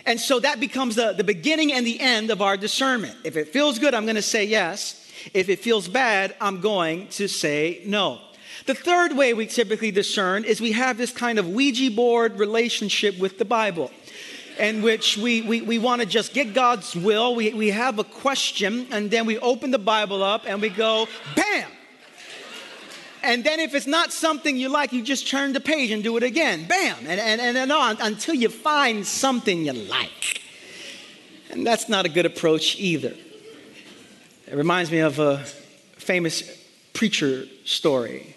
And 0.07 0.19
so 0.19 0.41
that 0.41 0.61
becomes 0.61 0.95
the, 0.95 1.13
the 1.13 1.25
beginning 1.25 1.73
and 1.73 1.87
the 1.87 2.01
end 2.01 2.31
of 2.31 2.41
our 2.41 2.57
discernment. 2.57 3.15
If 3.25 3.37
it 3.37 3.49
feels 3.49 3.79
good, 3.79 3.93
I'm 3.93 4.05
going 4.05 4.17
to 4.17 4.23
say 4.23 4.45
yes. 4.45 5.07
If 5.35 5.51
it 5.51 5.59
feels 5.59 5.89
bad, 5.89 6.35
I'm 6.41 6.61
going 6.61 7.09
to 7.09 7.29
say 7.29 7.83
no. 7.85 8.21
The 8.65 8.75
third 8.75 9.17
way 9.17 9.35
we 9.35 9.47
typically 9.47 9.91
discern 9.91 10.45
is 10.45 10.61
we 10.61 10.73
have 10.73 10.97
this 10.97 11.13
kind 11.13 11.39
of 11.39 11.49
Ouija 11.49 11.91
board 11.91 12.39
relationship 12.39 13.19
with 13.19 13.39
the 13.39 13.45
Bible 13.45 13.91
in 14.59 14.83
which 14.83 15.17
we, 15.17 15.43
we, 15.43 15.61
we 15.63 15.79
want 15.79 16.01
to 16.01 16.07
just 16.07 16.35
get 16.35 16.53
God's 16.53 16.95
will. 16.95 17.35
We, 17.35 17.53
we 17.55 17.71
have 17.71 17.99
a 17.99 18.05
question, 18.05 18.87
and 18.91 19.11
then 19.11 19.27
we 19.27 19.39
open 19.39 19.71
the 19.71 19.79
Bible 19.79 20.23
up 20.23 20.43
and 20.47 20.61
we 20.61 20.69
go, 20.69 21.07
bam! 21.37 21.71
And 23.23 23.43
then 23.45 23.61
if 23.61 23.75
it's 23.75 23.87
not 23.87 24.13
something 24.13 24.57
you 24.57 24.69
like, 24.69 24.93
you 24.93 25.03
just 25.03 25.29
turn 25.29 25.53
the 25.53 25.61
page 25.61 25.91
and 25.91 26.03
do 26.03 26.17
it 26.17 26.23
again. 26.23 26.67
Bam! 26.67 26.99
And, 27.07 27.21
and, 27.21 27.57
and 27.57 27.73
on 27.73 27.97
until 28.01 28.35
you 28.35 28.49
find 28.49 29.07
something 29.07 29.65
you 29.65 29.73
like. 29.73 30.43
And 31.51 31.67
that's 31.67 31.89
not 31.89 32.07
a 32.07 32.09
good 32.09 32.27
approach 32.27 32.77
either. 32.79 33.15
It 34.47 34.55
reminds 34.55 34.91
me 34.91 34.99
of 34.99 35.19
a 35.19 35.39
famous 35.97 36.43
preacher 36.93 37.45
story 37.65 38.35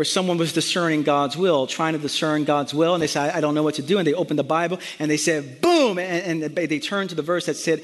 where 0.00 0.04
someone 0.06 0.38
was 0.38 0.54
discerning 0.54 1.02
God's 1.02 1.36
will, 1.36 1.66
trying 1.66 1.92
to 1.92 1.98
discern 1.98 2.44
God's 2.44 2.72
will, 2.72 2.94
and 2.94 3.02
they 3.02 3.06
said, 3.06 3.34
I 3.34 3.42
don't 3.42 3.54
know 3.54 3.62
what 3.62 3.74
to 3.74 3.82
do. 3.82 3.98
And 3.98 4.06
they 4.06 4.14
opened 4.14 4.38
the 4.38 4.42
Bible 4.42 4.80
and 4.98 5.10
they 5.10 5.18
said, 5.18 5.60
boom, 5.60 5.98
and, 5.98 6.42
and 6.42 6.56
they 6.56 6.78
turned 6.78 7.10
to 7.10 7.14
the 7.14 7.20
verse 7.20 7.44
that 7.44 7.56
said, 7.58 7.82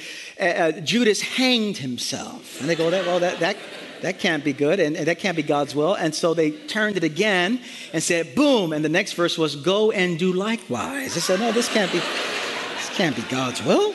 Judas 0.86 1.20
hanged 1.20 1.76
himself. 1.76 2.58
And 2.58 2.70
they 2.70 2.74
go, 2.74 2.88
well, 2.88 3.20
that, 3.20 3.40
that, 3.40 3.58
that 4.00 4.18
can't 4.18 4.42
be 4.42 4.54
good, 4.54 4.80
and, 4.80 4.96
and 4.96 5.06
that 5.08 5.18
can't 5.18 5.36
be 5.36 5.42
God's 5.42 5.74
will. 5.74 5.92
And 5.92 6.14
so 6.14 6.32
they 6.32 6.52
turned 6.52 6.96
it 6.96 7.04
again 7.04 7.60
and 7.92 8.02
said, 8.02 8.34
boom, 8.34 8.72
and 8.72 8.82
the 8.82 8.88
next 8.88 9.12
verse 9.12 9.36
was, 9.36 9.54
go 9.54 9.90
and 9.90 10.18
do 10.18 10.32
likewise. 10.32 11.12
They 11.12 11.20
said, 11.20 11.38
no, 11.38 11.52
this 11.52 11.68
can't 11.68 11.92
be, 11.92 11.98
this 11.98 12.96
can't 12.96 13.14
be 13.14 13.20
God's 13.28 13.62
will. 13.62 13.94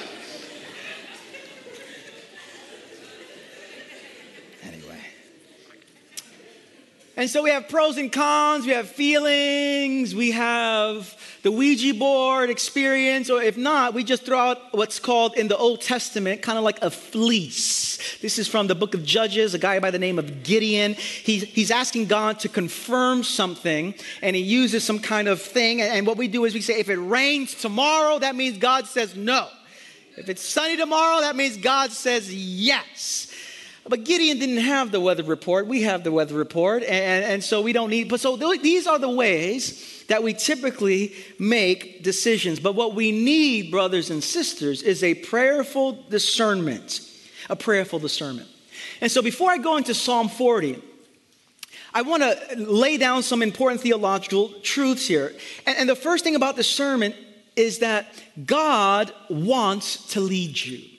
And 7.21 7.29
so 7.29 7.43
we 7.43 7.51
have 7.51 7.69
pros 7.69 7.97
and 7.97 8.11
cons, 8.11 8.65
we 8.65 8.71
have 8.71 8.89
feelings, 8.89 10.15
we 10.15 10.31
have 10.31 11.15
the 11.43 11.51
Ouija 11.51 11.93
board 11.93 12.49
experience, 12.49 13.29
or 13.29 13.43
if 13.43 13.57
not, 13.57 13.93
we 13.93 14.03
just 14.03 14.25
throw 14.25 14.39
out 14.39 14.57
what's 14.71 14.97
called 14.97 15.37
in 15.37 15.47
the 15.47 15.55
Old 15.55 15.81
Testament 15.81 16.41
kind 16.41 16.57
of 16.57 16.63
like 16.63 16.81
a 16.81 16.89
fleece. 16.89 18.17
This 18.21 18.39
is 18.39 18.47
from 18.47 18.65
the 18.65 18.73
book 18.73 18.95
of 18.95 19.05
Judges, 19.05 19.53
a 19.53 19.59
guy 19.59 19.77
by 19.77 19.91
the 19.91 19.99
name 19.99 20.17
of 20.17 20.41
Gideon. 20.41 20.95
He's, 20.95 21.43
he's 21.43 21.69
asking 21.69 22.07
God 22.07 22.39
to 22.39 22.49
confirm 22.49 23.21
something, 23.21 23.93
and 24.23 24.35
he 24.35 24.41
uses 24.41 24.83
some 24.83 24.97
kind 24.97 25.27
of 25.27 25.43
thing. 25.43 25.79
And 25.79 26.07
what 26.07 26.17
we 26.17 26.27
do 26.27 26.45
is 26.45 26.55
we 26.55 26.61
say, 26.61 26.79
if 26.79 26.89
it 26.89 26.97
rains 26.97 27.53
tomorrow, 27.53 28.17
that 28.17 28.35
means 28.35 28.57
God 28.57 28.87
says 28.87 29.15
no. 29.15 29.47
If 30.17 30.27
it's 30.27 30.41
sunny 30.41 30.75
tomorrow, 30.75 31.21
that 31.21 31.35
means 31.35 31.57
God 31.57 31.91
says 31.91 32.33
yes. 32.33 33.30
But 33.88 34.03
Gideon 34.03 34.38
didn't 34.38 34.57
have 34.57 34.91
the 34.91 35.00
weather 35.00 35.23
report. 35.23 35.65
We 35.65 35.81
have 35.83 36.03
the 36.03 36.11
weather 36.11 36.35
report. 36.35 36.83
And, 36.83 37.25
and 37.25 37.43
so 37.43 37.61
we 37.61 37.73
don't 37.73 37.89
need, 37.89 38.09
but 38.09 38.19
so 38.19 38.38
these 38.38 38.85
are 38.85 39.00
the 39.00 39.09
ways 39.09 40.03
that 40.07 40.21
we 40.21 40.33
typically 40.33 41.13
make 41.39 42.03
decisions. 42.03 42.59
But 42.59 42.75
what 42.75 42.93
we 42.93 43.11
need, 43.11 43.71
brothers 43.71 44.11
and 44.11 44.23
sisters, 44.23 44.83
is 44.83 45.03
a 45.03 45.15
prayerful 45.15 46.03
discernment. 46.09 47.01
A 47.50 47.55
prayerful 47.55 48.00
discernment. 48.00 48.47
And 49.01 49.11
so 49.11 49.21
before 49.21 49.50
I 49.50 49.57
go 49.57 49.77
into 49.77 49.95
Psalm 49.95 50.29
40, 50.29 50.81
I 51.93 52.03
want 52.03 52.23
to 52.23 52.55
lay 52.55 52.97
down 52.97 53.23
some 53.23 53.41
important 53.41 53.81
theological 53.81 54.50
truths 54.61 55.07
here. 55.07 55.33
And, 55.65 55.77
and 55.79 55.89
the 55.89 55.95
first 55.95 56.23
thing 56.23 56.35
about 56.35 56.55
discernment 56.55 57.15
is 57.55 57.79
that 57.79 58.13
God 58.45 59.11
wants 59.29 60.07
to 60.09 60.21
lead 60.21 60.59
you. 60.59 60.90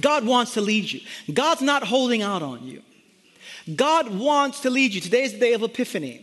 God 0.00 0.26
wants 0.26 0.54
to 0.54 0.60
lead 0.60 0.90
you. 0.90 1.00
God's 1.32 1.62
not 1.62 1.82
holding 1.82 2.22
out 2.22 2.42
on 2.42 2.66
you. 2.66 2.82
God 3.74 4.08
wants 4.16 4.60
to 4.60 4.70
lead 4.70 4.94
you. 4.94 5.00
Today 5.00 5.24
is 5.24 5.32
the 5.32 5.40
day 5.40 5.52
of 5.54 5.62
Epiphany. 5.62 6.22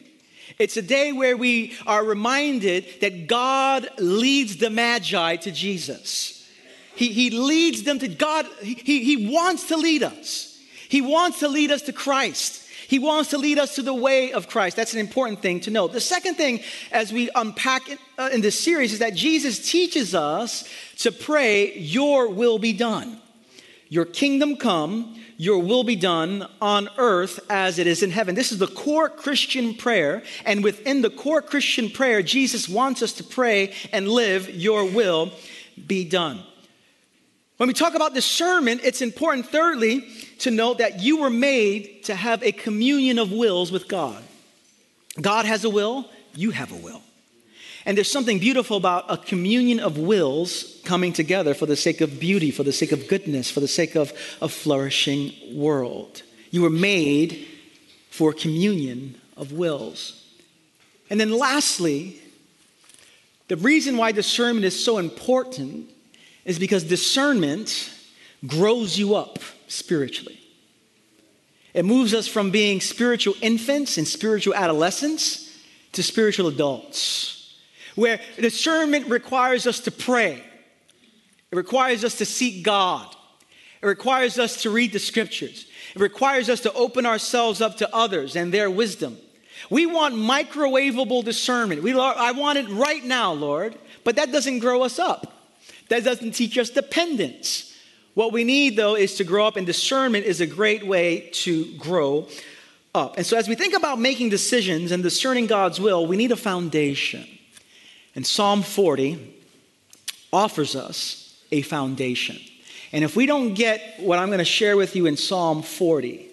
It's 0.59 0.77
a 0.77 0.81
day 0.81 1.11
where 1.11 1.35
we 1.35 1.73
are 1.87 2.03
reminded 2.03 2.85
that 3.01 3.27
God 3.27 3.87
leads 3.97 4.57
the 4.57 4.69
Magi 4.69 5.37
to 5.37 5.51
Jesus. 5.51 6.47
He, 6.95 7.09
he 7.09 7.31
leads 7.31 7.83
them 7.83 7.99
to 7.99 8.07
God. 8.07 8.45
He, 8.61 9.03
he 9.03 9.31
wants 9.31 9.67
to 9.69 9.77
lead 9.77 10.03
us. 10.03 10.61
He 10.89 11.01
wants 11.01 11.39
to 11.39 11.47
lead 11.47 11.71
us 11.71 11.81
to 11.83 11.93
Christ. 11.93 12.61
He 12.87 12.99
wants 12.99 13.31
to 13.31 13.39
lead 13.39 13.57
us 13.57 13.75
to 13.75 13.81
the 13.81 13.93
way 13.93 14.33
of 14.33 14.47
Christ. 14.47 14.75
That's 14.75 14.93
an 14.93 14.99
important 14.99 15.41
thing 15.41 15.61
to 15.61 15.71
know. 15.71 15.87
The 15.87 15.99
second 15.99 16.35
thing, 16.35 16.61
as 16.91 17.11
we 17.11 17.31
unpack 17.33 17.89
it, 17.89 17.97
uh, 18.19 18.29
in 18.31 18.41
this 18.41 18.59
series, 18.59 18.93
is 18.93 18.99
that 18.99 19.15
Jesus 19.15 19.71
teaches 19.71 20.13
us 20.13 20.69
to 20.97 21.11
pray, 21.11 21.75
Your 21.79 22.29
will 22.29 22.59
be 22.59 22.73
done. 22.73 23.19
Your 23.93 24.05
kingdom 24.05 24.55
come, 24.55 25.21
your 25.37 25.59
will 25.59 25.83
be 25.83 25.95
done 25.95 26.49
on 26.59 26.89
earth 26.97 27.39
as 27.47 27.77
it 27.77 27.85
is 27.85 28.01
in 28.01 28.09
heaven. 28.09 28.33
This 28.33 28.51
is 28.51 28.57
the 28.57 28.65
core 28.65 29.07
Christian 29.07 29.75
prayer. 29.75 30.23
And 30.47 30.63
within 30.63 31.03
the 31.03 31.11
core 31.11 31.43
Christian 31.43 31.91
prayer, 31.91 32.23
Jesus 32.23 32.67
wants 32.67 33.03
us 33.03 33.13
to 33.13 33.23
pray 33.23 33.71
and 33.91 34.07
live, 34.07 34.49
Your 34.49 34.83
will 34.83 35.31
be 35.85 36.09
done. 36.09 36.41
When 37.57 37.67
we 37.67 37.73
talk 37.75 37.93
about 37.93 38.15
discernment, 38.15 38.81
it's 38.83 39.03
important, 39.03 39.45
thirdly, 39.49 40.07
to 40.39 40.49
note 40.49 40.79
that 40.79 41.03
you 41.03 41.21
were 41.21 41.29
made 41.29 42.05
to 42.05 42.15
have 42.15 42.41
a 42.41 42.51
communion 42.51 43.19
of 43.19 43.31
wills 43.31 43.71
with 43.71 43.87
God. 43.87 44.23
God 45.21 45.45
has 45.45 45.65
a 45.65 45.69
will, 45.69 46.09
you 46.33 46.49
have 46.49 46.71
a 46.71 46.77
will. 46.77 47.03
And 47.85 47.97
there's 47.97 48.11
something 48.11 48.39
beautiful 48.39 48.77
about 48.77 49.05
a 49.09 49.17
communion 49.17 49.79
of 49.79 49.97
wills 49.97 50.79
coming 50.85 51.11
together 51.11 51.53
for 51.53 51.65
the 51.65 51.75
sake 51.75 52.01
of 52.01 52.19
beauty, 52.19 52.49
for 52.49 52.63
the 52.63 52.71
sake 52.71 52.91
of 52.91 53.07
goodness, 53.07 53.51
for 53.51 53.59
the 53.59 53.67
sake 53.67 53.95
of 53.95 54.13
a 54.41 54.47
flourishing 54.47 55.33
world. 55.53 56.23
You 56.51 56.61
were 56.61 56.69
made 56.69 57.47
for 58.09 58.31
communion 58.31 59.19
of 59.35 59.51
wills. 59.51 60.23
And 61.09 61.19
then 61.19 61.31
lastly, 61.31 62.21
the 63.47 63.57
reason 63.57 63.97
why 63.97 64.11
discernment 64.11 64.65
is 64.65 64.83
so 64.83 64.97
important 64.97 65.89
is 66.45 66.59
because 66.59 66.83
discernment 66.83 67.91
grows 68.47 68.97
you 68.97 69.15
up 69.15 69.39
spiritually. 69.67 70.39
It 71.73 71.85
moves 71.85 72.13
us 72.13 72.27
from 72.27 72.51
being 72.51 72.81
spiritual 72.81 73.35
infants 73.41 73.97
and 73.97 74.07
spiritual 74.07 74.53
adolescents 74.53 75.57
to 75.93 76.03
spiritual 76.03 76.47
adults, 76.47 77.42
where 77.95 78.19
discernment 78.37 79.07
requires 79.07 79.67
us 79.67 79.79
to 79.81 79.91
pray, 79.91 80.43
it 81.51 81.55
requires 81.55 82.03
us 82.03 82.15
to 82.15 82.25
seek 82.25 82.63
God, 82.63 83.15
it 83.81 83.85
requires 83.85 84.39
us 84.39 84.61
to 84.63 84.69
read 84.69 84.93
the 84.93 84.99
scriptures, 84.99 85.67
it 85.95 86.01
requires 86.01 86.49
us 86.49 86.61
to 86.61 86.73
open 86.73 87.05
ourselves 87.05 87.61
up 87.61 87.77
to 87.77 87.95
others 87.95 88.35
and 88.35 88.53
their 88.53 88.69
wisdom. 88.69 89.17
We 89.69 89.85
want 89.85 90.15
microwavable 90.15 91.23
discernment. 91.23 91.83
We, 91.83 91.97
I 91.97 92.31
want 92.31 92.57
it 92.57 92.67
right 92.69 93.03
now, 93.03 93.31
Lord, 93.33 93.77
but 94.03 94.15
that 94.17 94.31
doesn't 94.31 94.59
grow 94.59 94.83
us 94.83 94.99
up. 94.99 95.31
That 95.89 96.03
doesn't 96.03 96.31
teach 96.31 96.57
us 96.57 96.69
dependence. 96.69 97.73
What 98.13 98.31
we 98.31 98.43
need, 98.43 98.75
though, 98.75 98.95
is 98.95 99.15
to 99.15 99.23
grow 99.23 99.47
up, 99.47 99.55
and 99.55 99.65
discernment 99.65 100.25
is 100.25 100.41
a 100.41 100.47
great 100.47 100.85
way 100.85 101.29
to 101.33 101.71
grow 101.77 102.27
up. 102.93 103.17
And 103.17 103.25
so, 103.25 103.37
as 103.37 103.47
we 103.47 103.55
think 103.55 103.73
about 103.73 103.99
making 103.99 104.29
decisions 104.29 104.91
and 104.91 105.01
discerning 105.01 105.47
God's 105.47 105.79
will, 105.79 106.05
we 106.05 106.15
need 106.15 106.31
a 106.31 106.35
foundation. 106.35 107.27
And 108.15 108.25
Psalm 108.25 108.61
40 108.61 109.41
offers 110.31 110.75
us 110.75 111.35
a 111.51 111.61
foundation. 111.61 112.39
And 112.91 113.03
if 113.03 113.15
we 113.15 113.25
don't 113.25 113.53
get 113.53 113.99
what 113.99 114.19
I'm 114.19 114.27
going 114.27 114.39
to 114.39 114.45
share 114.45 114.77
with 114.77 114.95
you 114.95 115.05
in 115.05 115.17
Psalm 115.17 115.63
40 115.63 116.27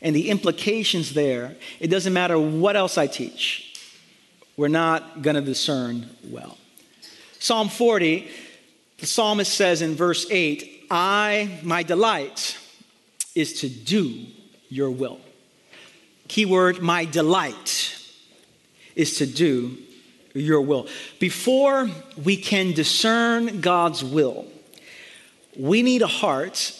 and 0.00 0.16
the 0.16 0.30
implications 0.30 1.12
there, 1.12 1.56
it 1.78 1.88
doesn't 1.88 2.12
matter 2.12 2.38
what 2.38 2.76
else 2.76 2.96
I 2.96 3.06
teach. 3.06 3.74
We're 4.56 4.68
not 4.68 5.20
going 5.20 5.36
to 5.36 5.42
discern 5.42 6.08
well. 6.24 6.56
Psalm 7.38 7.68
40, 7.68 8.28
the 8.98 9.06
psalmist 9.06 9.52
says 9.52 9.82
in 9.82 9.94
verse 9.94 10.26
8, 10.30 10.86
I, 10.90 11.60
my 11.62 11.82
delight 11.82 12.56
is 13.34 13.60
to 13.60 13.68
do 13.68 14.24
your 14.70 14.90
will. 14.90 15.20
Keyword, 16.28 16.80
my 16.80 17.04
delight 17.04 17.94
is 18.94 19.18
to 19.18 19.26
do 19.26 19.76
your 20.36 20.60
will. 20.60 20.86
Before 21.18 21.88
we 22.22 22.36
can 22.36 22.72
discern 22.72 23.60
God's 23.60 24.04
will, 24.04 24.46
we 25.58 25.82
need 25.82 26.02
a 26.02 26.06
heart 26.06 26.78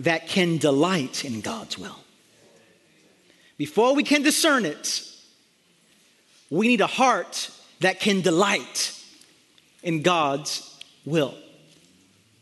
that 0.00 0.28
can 0.28 0.58
delight 0.58 1.24
in 1.24 1.40
God's 1.40 1.78
will. 1.78 1.98
Before 3.58 3.94
we 3.94 4.02
can 4.02 4.22
discern 4.22 4.64
it, 4.66 5.02
we 6.50 6.68
need 6.68 6.80
a 6.80 6.86
heart 6.86 7.50
that 7.80 8.00
can 8.00 8.20
delight 8.20 8.92
in 9.82 10.02
God's 10.02 10.78
will. 11.04 11.34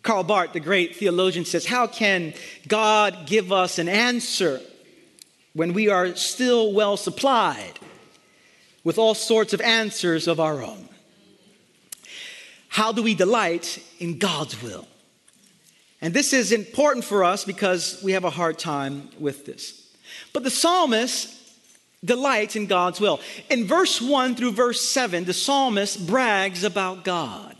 Karl 0.02 0.22
Barth, 0.22 0.52
the 0.52 0.60
great 0.60 0.96
theologian, 0.96 1.44
says, 1.44 1.64
How 1.64 1.86
can 1.86 2.34
God 2.68 3.26
give 3.26 3.52
us 3.52 3.78
an 3.78 3.88
answer 3.88 4.60
when 5.54 5.72
we 5.72 5.88
are 5.88 6.14
still 6.14 6.72
well 6.72 6.96
supplied 6.96 7.78
with 8.84 8.98
all 8.98 9.14
sorts 9.14 9.52
of 9.52 9.60
answers 9.60 10.28
of 10.28 10.38
our 10.38 10.62
own? 10.62 10.88
How 12.68 12.92
do 12.92 13.02
we 13.02 13.14
delight 13.14 13.82
in 13.98 14.18
God's 14.18 14.62
will? 14.62 14.86
And 16.00 16.12
this 16.12 16.32
is 16.32 16.52
important 16.52 17.04
for 17.04 17.24
us 17.24 17.44
because 17.44 18.00
we 18.02 18.12
have 18.12 18.24
a 18.24 18.30
hard 18.30 18.58
time 18.58 19.08
with 19.18 19.46
this. 19.46 19.88
But 20.32 20.44
the 20.44 20.50
psalmist 20.50 21.34
delights 22.04 22.56
in 22.56 22.66
God's 22.66 23.00
will. 23.00 23.20
In 23.48 23.66
verse 23.66 24.02
1 24.02 24.34
through 24.34 24.52
verse 24.52 24.80
7, 24.82 25.24
the 25.24 25.32
psalmist 25.32 26.06
brags 26.06 26.64
about 26.64 27.04
God. 27.04 27.53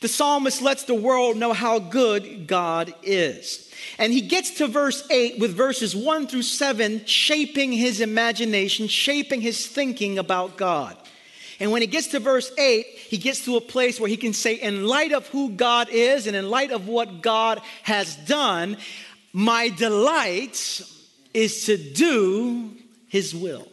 The 0.00 0.08
psalmist 0.08 0.62
lets 0.62 0.84
the 0.84 0.94
world 0.94 1.36
know 1.36 1.52
how 1.52 1.78
good 1.78 2.46
God 2.46 2.94
is. 3.02 3.68
And 3.98 4.12
he 4.12 4.20
gets 4.20 4.52
to 4.58 4.68
verse 4.68 5.04
8 5.10 5.38
with 5.38 5.56
verses 5.56 5.94
1 5.94 6.28
through 6.28 6.42
7 6.42 7.04
shaping 7.04 7.72
his 7.72 8.00
imagination, 8.00 8.86
shaping 8.86 9.40
his 9.40 9.66
thinking 9.66 10.18
about 10.18 10.56
God. 10.56 10.96
And 11.60 11.72
when 11.72 11.82
he 11.82 11.88
gets 11.88 12.08
to 12.08 12.20
verse 12.20 12.52
8, 12.56 12.86
he 12.86 13.18
gets 13.18 13.44
to 13.46 13.56
a 13.56 13.60
place 13.60 13.98
where 13.98 14.08
he 14.08 14.16
can 14.16 14.32
say, 14.32 14.54
in 14.54 14.86
light 14.86 15.12
of 15.12 15.26
who 15.28 15.50
God 15.50 15.88
is 15.90 16.26
and 16.26 16.36
in 16.36 16.48
light 16.48 16.70
of 16.70 16.86
what 16.86 17.20
God 17.20 17.60
has 17.82 18.14
done, 18.14 18.76
my 19.32 19.68
delight 19.68 20.80
is 21.34 21.66
to 21.66 21.76
do 21.76 22.70
his 23.08 23.34
will. 23.34 23.66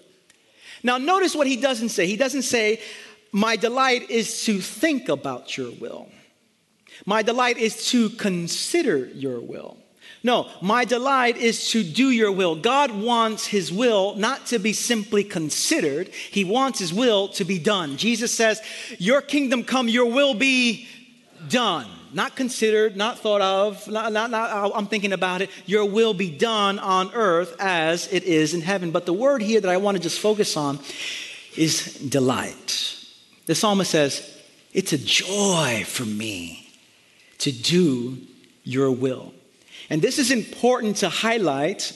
Now, 0.84 0.98
notice 0.98 1.36
what 1.36 1.48
he 1.48 1.58
doesn't 1.58 1.90
say. 1.90 2.08
He 2.08 2.18
doesn't 2.18 2.44
say, 2.44 2.80
My 3.32 3.56
delight 3.56 4.10
is 4.10 4.46
to 4.46 4.60
think 4.60 5.10
about 5.10 5.58
your 5.58 5.72
will. 5.72 6.10
My 7.06 7.22
delight 7.22 7.58
is 7.58 7.88
to 7.88 8.10
consider 8.10 9.06
your 9.06 9.40
will. 9.40 9.78
No, 10.24 10.50
my 10.60 10.86
delight 10.86 11.38
is 11.38 11.70
to 11.70 11.84
do 11.84 12.10
your 12.10 12.32
will. 12.32 12.56
God 12.56 12.90
wants 12.90 13.46
his 13.46 13.72
will 13.72 14.16
not 14.16 14.48
to 14.48 14.58
be 14.58 14.74
simply 14.74 15.24
considered, 15.24 16.08
he 16.08 16.44
wants 16.44 16.80
his 16.80 16.92
will 16.92 17.28
to 17.30 17.46
be 17.46 17.60
done. 17.60 17.98
Jesus 17.98 18.34
says, 18.34 18.60
Your 18.98 19.22
kingdom 19.22 19.64
come, 19.64 19.88
your 19.88 20.08
will 20.08 20.34
be 20.34 20.88
done. 21.48 21.88
Not 22.12 22.36
considered, 22.36 22.96
not 22.96 23.20
thought 23.20 23.42
of, 23.42 23.88
not, 23.88 24.12
not, 24.14 24.32
not, 24.32 24.72
I'm 24.74 24.88
thinking 24.88 25.14
about 25.14 25.44
it. 25.44 25.52
Your 25.68 25.86
will 25.86 26.16
be 26.16 26.32
done 26.32 26.80
on 26.80 27.14
earth 27.14 27.56
as 27.60 28.12
it 28.12 28.24
is 28.24 28.56
in 28.56 28.62
heaven. 28.62 28.90
But 28.90 29.06
the 29.06 29.14
word 29.14 29.44
here 29.44 29.62
that 29.62 29.70
I 29.70 29.78
want 29.78 29.98
to 29.98 30.02
just 30.02 30.20
focus 30.20 30.58
on 30.58 30.80
is 31.56 31.94
delight. 32.00 32.98
The 33.46 33.54
psalmist 33.54 33.92
says, 33.92 34.42
It's 34.74 34.92
a 34.92 34.98
joy 34.98 35.84
for 35.86 36.06
me 36.06 36.65
to 37.40 37.52
do 37.52 38.18
your 38.64 38.92
will. 38.92 39.34
And 39.90 40.02
this 40.02 40.20
is 40.20 40.32
important 40.32 40.98
to 40.98 41.10
highlight 41.10 41.94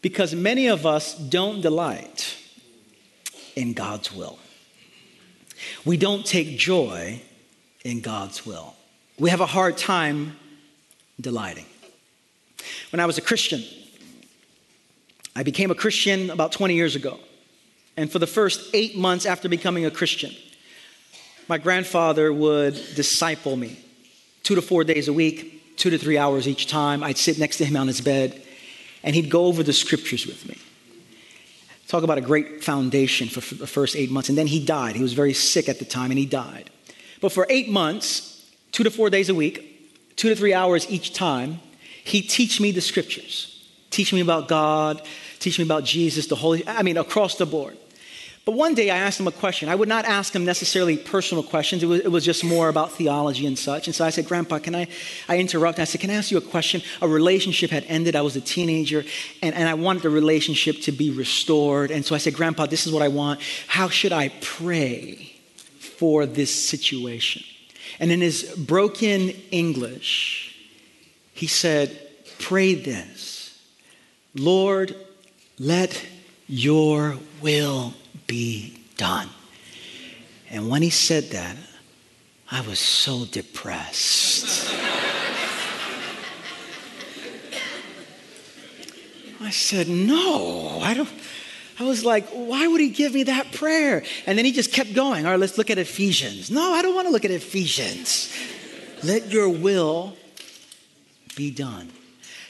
because 0.00 0.34
many 0.34 0.68
of 0.68 0.86
us 0.86 1.14
don't 1.14 1.60
delight 1.60 2.36
in 3.56 3.72
God's 3.72 4.12
will. 4.12 4.38
We 5.84 5.96
don't 5.96 6.24
take 6.24 6.56
joy 6.56 7.20
in 7.84 8.00
God's 8.00 8.46
will. 8.46 8.74
We 9.18 9.30
have 9.30 9.40
a 9.40 9.46
hard 9.46 9.76
time 9.76 10.36
delighting. 11.20 11.66
When 12.92 13.00
I 13.00 13.06
was 13.06 13.18
a 13.18 13.22
Christian, 13.22 13.64
I 15.34 15.42
became 15.42 15.70
a 15.70 15.74
Christian 15.74 16.30
about 16.30 16.52
20 16.52 16.74
years 16.74 16.96
ago. 16.96 17.18
And 17.96 18.10
for 18.10 18.20
the 18.20 18.26
first 18.26 18.70
eight 18.74 18.96
months 18.96 19.26
after 19.26 19.48
becoming 19.48 19.84
a 19.84 19.90
Christian, 19.90 20.32
my 21.48 21.58
grandfather 21.58 22.32
would 22.32 22.74
disciple 22.94 23.56
me 23.56 23.78
two 24.48 24.54
to 24.54 24.62
four 24.62 24.82
days 24.82 25.08
a 25.08 25.12
week, 25.12 25.76
two 25.76 25.90
to 25.90 25.98
three 25.98 26.16
hours 26.16 26.48
each 26.48 26.68
time. 26.68 27.02
I'd 27.02 27.18
sit 27.18 27.38
next 27.38 27.58
to 27.58 27.66
him 27.66 27.76
on 27.76 27.86
his 27.86 28.00
bed, 28.00 28.40
and 29.02 29.14
he'd 29.14 29.28
go 29.28 29.44
over 29.44 29.62
the 29.62 29.74
scriptures 29.74 30.26
with 30.26 30.48
me. 30.48 30.56
Talk 31.86 32.02
about 32.02 32.16
a 32.16 32.22
great 32.22 32.64
foundation 32.64 33.28
for 33.28 33.40
the 33.54 33.66
first 33.66 33.94
eight 33.94 34.10
months. 34.10 34.30
And 34.30 34.38
then 34.38 34.46
he 34.46 34.64
died. 34.64 34.96
He 34.96 35.02
was 35.02 35.12
very 35.12 35.34
sick 35.34 35.68
at 35.68 35.78
the 35.78 35.84
time, 35.84 36.10
and 36.10 36.18
he 36.18 36.24
died. 36.24 36.70
But 37.20 37.30
for 37.30 37.46
eight 37.50 37.68
months, 37.68 38.50
two 38.72 38.84
to 38.84 38.90
four 38.90 39.10
days 39.10 39.28
a 39.28 39.34
week, 39.34 40.16
two 40.16 40.30
to 40.30 40.34
three 40.34 40.54
hours 40.54 40.90
each 40.90 41.12
time, 41.12 41.60
he'd 42.04 42.30
teach 42.30 42.58
me 42.58 42.70
the 42.70 42.80
scriptures, 42.80 43.68
teach 43.90 44.14
me 44.14 44.20
about 44.20 44.48
God, 44.48 45.02
teach 45.40 45.58
me 45.58 45.64
about 45.66 45.84
Jesus, 45.84 46.26
the 46.26 46.36
Holy, 46.36 46.66
I 46.66 46.82
mean, 46.82 46.96
across 46.96 47.34
the 47.34 47.44
board. 47.44 47.76
But 48.48 48.54
one 48.54 48.72
day 48.74 48.88
I 48.88 48.96
asked 48.96 49.20
him 49.20 49.26
a 49.26 49.30
question. 49.30 49.68
I 49.68 49.74
would 49.74 49.90
not 49.90 50.06
ask 50.06 50.34
him 50.34 50.46
necessarily 50.46 50.96
personal 50.96 51.42
questions. 51.42 51.82
It 51.82 51.86
was, 51.86 52.00
it 52.00 52.10
was 52.10 52.24
just 52.24 52.42
more 52.42 52.70
about 52.70 52.92
theology 52.92 53.46
and 53.46 53.58
such. 53.58 53.88
And 53.88 53.94
so 53.94 54.06
I 54.06 54.08
said, 54.08 54.26
Grandpa, 54.26 54.58
can 54.58 54.74
I, 54.74 54.88
I 55.28 55.36
interrupt? 55.36 55.78
I 55.78 55.84
said, 55.84 56.00
can 56.00 56.08
I 56.08 56.14
ask 56.14 56.30
you 56.30 56.38
a 56.38 56.40
question? 56.40 56.80
A 57.02 57.06
relationship 57.06 57.70
had 57.70 57.84
ended. 57.88 58.16
I 58.16 58.22
was 58.22 58.36
a 58.36 58.40
teenager 58.40 59.04
and, 59.42 59.54
and 59.54 59.68
I 59.68 59.74
wanted 59.74 60.00
the 60.00 60.08
relationship 60.08 60.80
to 60.84 60.92
be 60.92 61.10
restored. 61.10 61.90
And 61.90 62.06
so 62.06 62.14
I 62.14 62.18
said, 62.18 62.32
Grandpa, 62.32 62.64
this 62.64 62.86
is 62.86 62.92
what 62.94 63.02
I 63.02 63.08
want. 63.08 63.42
How 63.66 63.90
should 63.90 64.14
I 64.14 64.30
pray 64.40 65.30
for 65.78 66.24
this 66.24 66.50
situation? 66.50 67.44
And 68.00 68.10
in 68.10 68.22
his 68.22 68.44
broken 68.56 69.28
English, 69.50 70.56
he 71.34 71.48
said, 71.48 72.00
pray 72.38 72.72
this. 72.72 73.60
Lord, 74.34 74.96
let 75.58 76.02
your 76.46 77.18
will 77.42 77.92
be 78.28 78.78
done. 78.96 79.28
And 80.50 80.70
when 80.70 80.82
he 80.82 80.90
said 80.90 81.30
that, 81.30 81.56
I 82.50 82.60
was 82.60 82.78
so 82.78 83.24
depressed. 83.24 84.72
I 89.40 89.50
said, 89.50 89.88
No, 89.88 90.78
I 90.80 90.94
don't. 90.94 91.08
I 91.80 91.84
was 91.84 92.04
like, 92.04 92.28
why 92.30 92.66
would 92.66 92.80
he 92.80 92.88
give 92.88 93.14
me 93.14 93.22
that 93.24 93.52
prayer? 93.52 94.02
And 94.26 94.36
then 94.36 94.44
he 94.44 94.50
just 94.50 94.72
kept 94.72 94.94
going. 94.94 95.24
All 95.24 95.30
right, 95.30 95.38
let's 95.38 95.56
look 95.56 95.70
at 95.70 95.78
Ephesians. 95.78 96.50
No, 96.50 96.72
I 96.72 96.82
don't 96.82 96.94
want 96.94 97.06
to 97.06 97.12
look 97.12 97.24
at 97.24 97.30
Ephesians. 97.30 98.34
Let 99.04 99.30
your 99.30 99.48
will 99.48 100.16
be 101.36 101.52
done. 101.52 101.90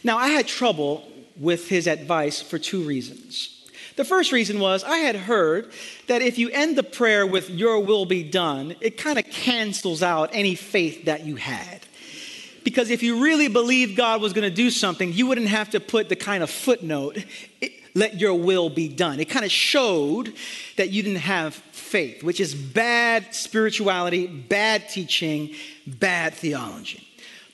Now, 0.02 0.16
I 0.16 0.28
had 0.28 0.46
trouble 0.48 1.06
with 1.36 1.68
his 1.68 1.86
advice 1.86 2.40
for 2.40 2.58
two 2.58 2.82
reasons. 2.82 3.58
The 3.98 4.04
first 4.04 4.30
reason 4.30 4.61
was 4.61 4.84
I 4.84 4.98
had 4.98 5.16
heard 5.16 5.72
that 6.06 6.22
if 6.22 6.38
you 6.38 6.50
end 6.50 6.78
the 6.78 6.84
prayer 6.84 7.26
with, 7.26 7.50
Your 7.50 7.80
will 7.80 8.06
be 8.06 8.22
done, 8.22 8.76
it 8.80 8.96
kind 8.96 9.18
of 9.18 9.24
cancels 9.24 10.04
out 10.04 10.30
any 10.32 10.54
faith 10.54 11.06
that 11.06 11.26
you 11.26 11.34
had. 11.34 11.80
Because 12.62 12.90
if 12.90 13.02
you 13.02 13.24
really 13.24 13.48
believed 13.48 13.96
God 13.96 14.22
was 14.22 14.32
going 14.32 14.48
to 14.48 14.54
do 14.54 14.70
something, 14.70 15.12
you 15.12 15.26
wouldn't 15.26 15.48
have 15.48 15.70
to 15.70 15.80
put 15.80 16.08
the 16.08 16.14
kind 16.14 16.44
of 16.44 16.50
footnote, 16.50 17.18
let 17.96 18.20
your 18.20 18.34
will 18.34 18.70
be 18.70 18.87
done. 18.87 19.18
It 19.18 19.30
kind 19.30 19.44
of 19.44 19.50
showed 19.50 20.32
that 20.76 20.90
you 20.90 21.02
didn't 21.02 21.18
have 21.18 21.54
faith, 21.54 22.22
which 22.22 22.38
is 22.38 22.54
bad 22.54 23.34
spirituality, 23.34 24.28
bad 24.28 24.88
teaching, 24.88 25.56
bad 25.88 26.34
theology. 26.34 27.04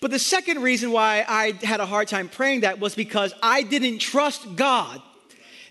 But 0.02 0.10
the 0.10 0.18
second 0.18 0.60
reason 0.60 0.92
why 0.92 1.24
I 1.26 1.52
had 1.64 1.80
a 1.80 1.86
hard 1.86 2.08
time 2.08 2.28
praying 2.28 2.60
that 2.60 2.80
was 2.80 2.94
because 2.94 3.32
I 3.42 3.62
didn't 3.62 4.00
trust 4.00 4.56
God 4.56 5.00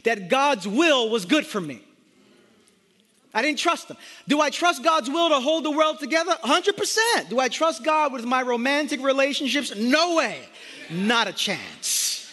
that 0.04 0.30
God's 0.30 0.68
will 0.68 1.10
was 1.10 1.26
good 1.26 1.46
for 1.46 1.62
me. 1.62 1.82
I 3.34 3.42
didn't 3.42 3.60
trust 3.60 3.90
him. 3.90 3.98
Do 4.28 4.42
I 4.42 4.52
trust 4.52 4.84
God's 4.84 5.10
will 5.10 5.30
to 5.30 5.40
hold 5.40 5.66
the 5.66 5.72
world 5.72 6.00
together? 6.00 6.38
100%. 6.44 7.30
Do 7.30 7.40
I 7.40 7.50
trust 7.50 7.84
God 7.84 8.14
with 8.14 8.26
my 8.26 8.44
romantic 8.44 9.02
relationships? 9.02 9.76
No 9.76 10.16
way. 10.16 10.40
Not 10.92 11.28
a 11.28 11.34
chance. 11.34 12.32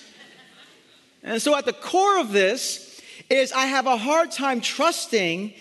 And 1.22 1.40
so 1.40 1.56
at 1.56 1.64
the 1.64 1.72
core 1.72 2.18
of 2.18 2.32
this 2.32 3.00
is 3.30 3.52
I 3.52 3.66
have 3.66 3.86
a 3.86 3.96
hard 3.96 4.30
time 4.30 4.60
trusting 4.60 5.54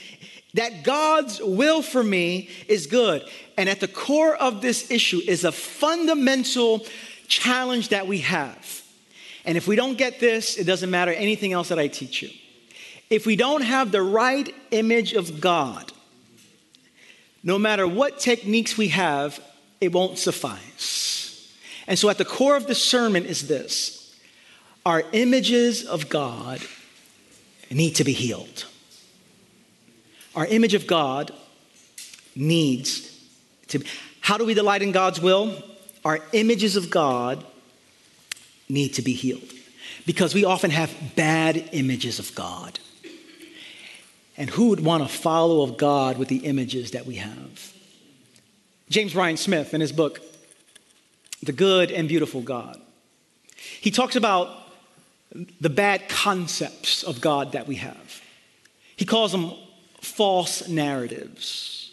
that 0.56 0.84
God's 0.84 1.40
will 1.42 1.82
for 1.82 2.04
me 2.04 2.50
is 2.68 2.88
good. 2.88 3.24
And 3.58 3.70
at 3.70 3.80
the 3.80 3.88
core 3.88 4.36
of 4.36 4.62
this 4.62 4.90
issue 4.92 5.22
is 5.26 5.44
a 5.44 5.52
fundamental 5.52 6.86
challenge 7.28 7.90
that 7.90 8.08
we 8.08 8.20
have. 8.20 8.59
And 9.46 9.58
if 9.58 9.68
we 9.68 9.76
don't 9.76 9.98
get 9.98 10.20
this, 10.20 10.58
it 10.58 10.66
doesn't 10.66 10.90
matter 10.90 11.12
anything 11.12 11.54
else 11.54 11.70
that 11.70 11.80
I 11.80 11.88
teach 11.88 12.22
you. 12.22 12.30
If 13.10 13.26
we 13.26 13.36
don't 13.36 13.62
have 13.62 13.92
the 13.92 14.02
right 14.02 14.54
image 14.72 15.14
of 15.14 15.42
God, 15.42 15.92
no 17.44 17.58
matter 17.58 17.88
what 17.88 18.20
techniques 18.20 18.78
we 18.78 18.90
have, 18.90 19.40
it 19.82 19.92
won't 19.92 20.18
suffice. 20.18 21.56
And 21.88 21.98
so, 21.98 22.10
at 22.10 22.18
the 22.18 22.26
core 22.26 22.56
of 22.56 22.68
the 22.68 22.76
sermon 22.76 23.26
is 23.26 23.48
this 23.48 24.16
our 24.86 25.04
images 25.12 25.86
of 25.86 26.10
God 26.10 26.62
need 27.72 27.96
to 27.96 28.04
be 28.04 28.14
healed. 28.14 28.66
Our 30.36 30.46
image 30.46 30.74
of 30.74 30.86
God 30.86 31.32
needs 32.36 33.20
to. 33.70 33.84
How 34.22 34.38
do 34.38 34.46
we 34.46 34.54
delight 34.54 34.84
in 34.84 34.92
God's 34.92 35.20
will? 35.20 35.64
Our 36.06 36.20
images 36.34 36.76
of 36.76 36.90
God 36.90 37.44
need 38.70 38.94
to 38.96 39.02
be 39.02 39.14
healed 39.14 39.52
because 40.06 40.34
we 40.34 40.46
often 40.46 40.72
have 40.72 40.94
bad 41.16 41.70
images 41.72 42.20
of 42.20 42.34
God. 42.36 42.80
And 44.38 44.50
who 44.50 44.70
would 44.70 44.80
want 44.80 45.04
to 45.04 45.10
follow 45.10 45.64
of 45.64 45.78
God 45.78 46.18
with 46.18 46.30
the 46.30 46.38
images 46.38 46.92
that 46.92 47.06
we 47.06 47.16
have? 47.16 47.74
James 48.90 49.14
Bryan 49.14 49.38
Smith, 49.38 49.74
in 49.74 49.82
his 49.82 49.92
book, 49.92 50.22
The 51.44 51.52
Good 51.52 51.92
and 51.92 52.08
Beautiful 52.08 52.42
God, 52.42 52.80
he 53.82 53.92
talks 53.92 54.16
about 54.16 54.56
the 55.60 55.70
bad 55.70 56.08
concepts 56.10 57.04
of 57.04 57.22
God 57.22 57.52
that 57.52 57.68
we 57.68 57.76
have. 57.76 58.22
He 58.96 59.06
calls 59.06 59.32
them 59.32 59.52
false 60.02 60.68
narratives, 60.68 61.92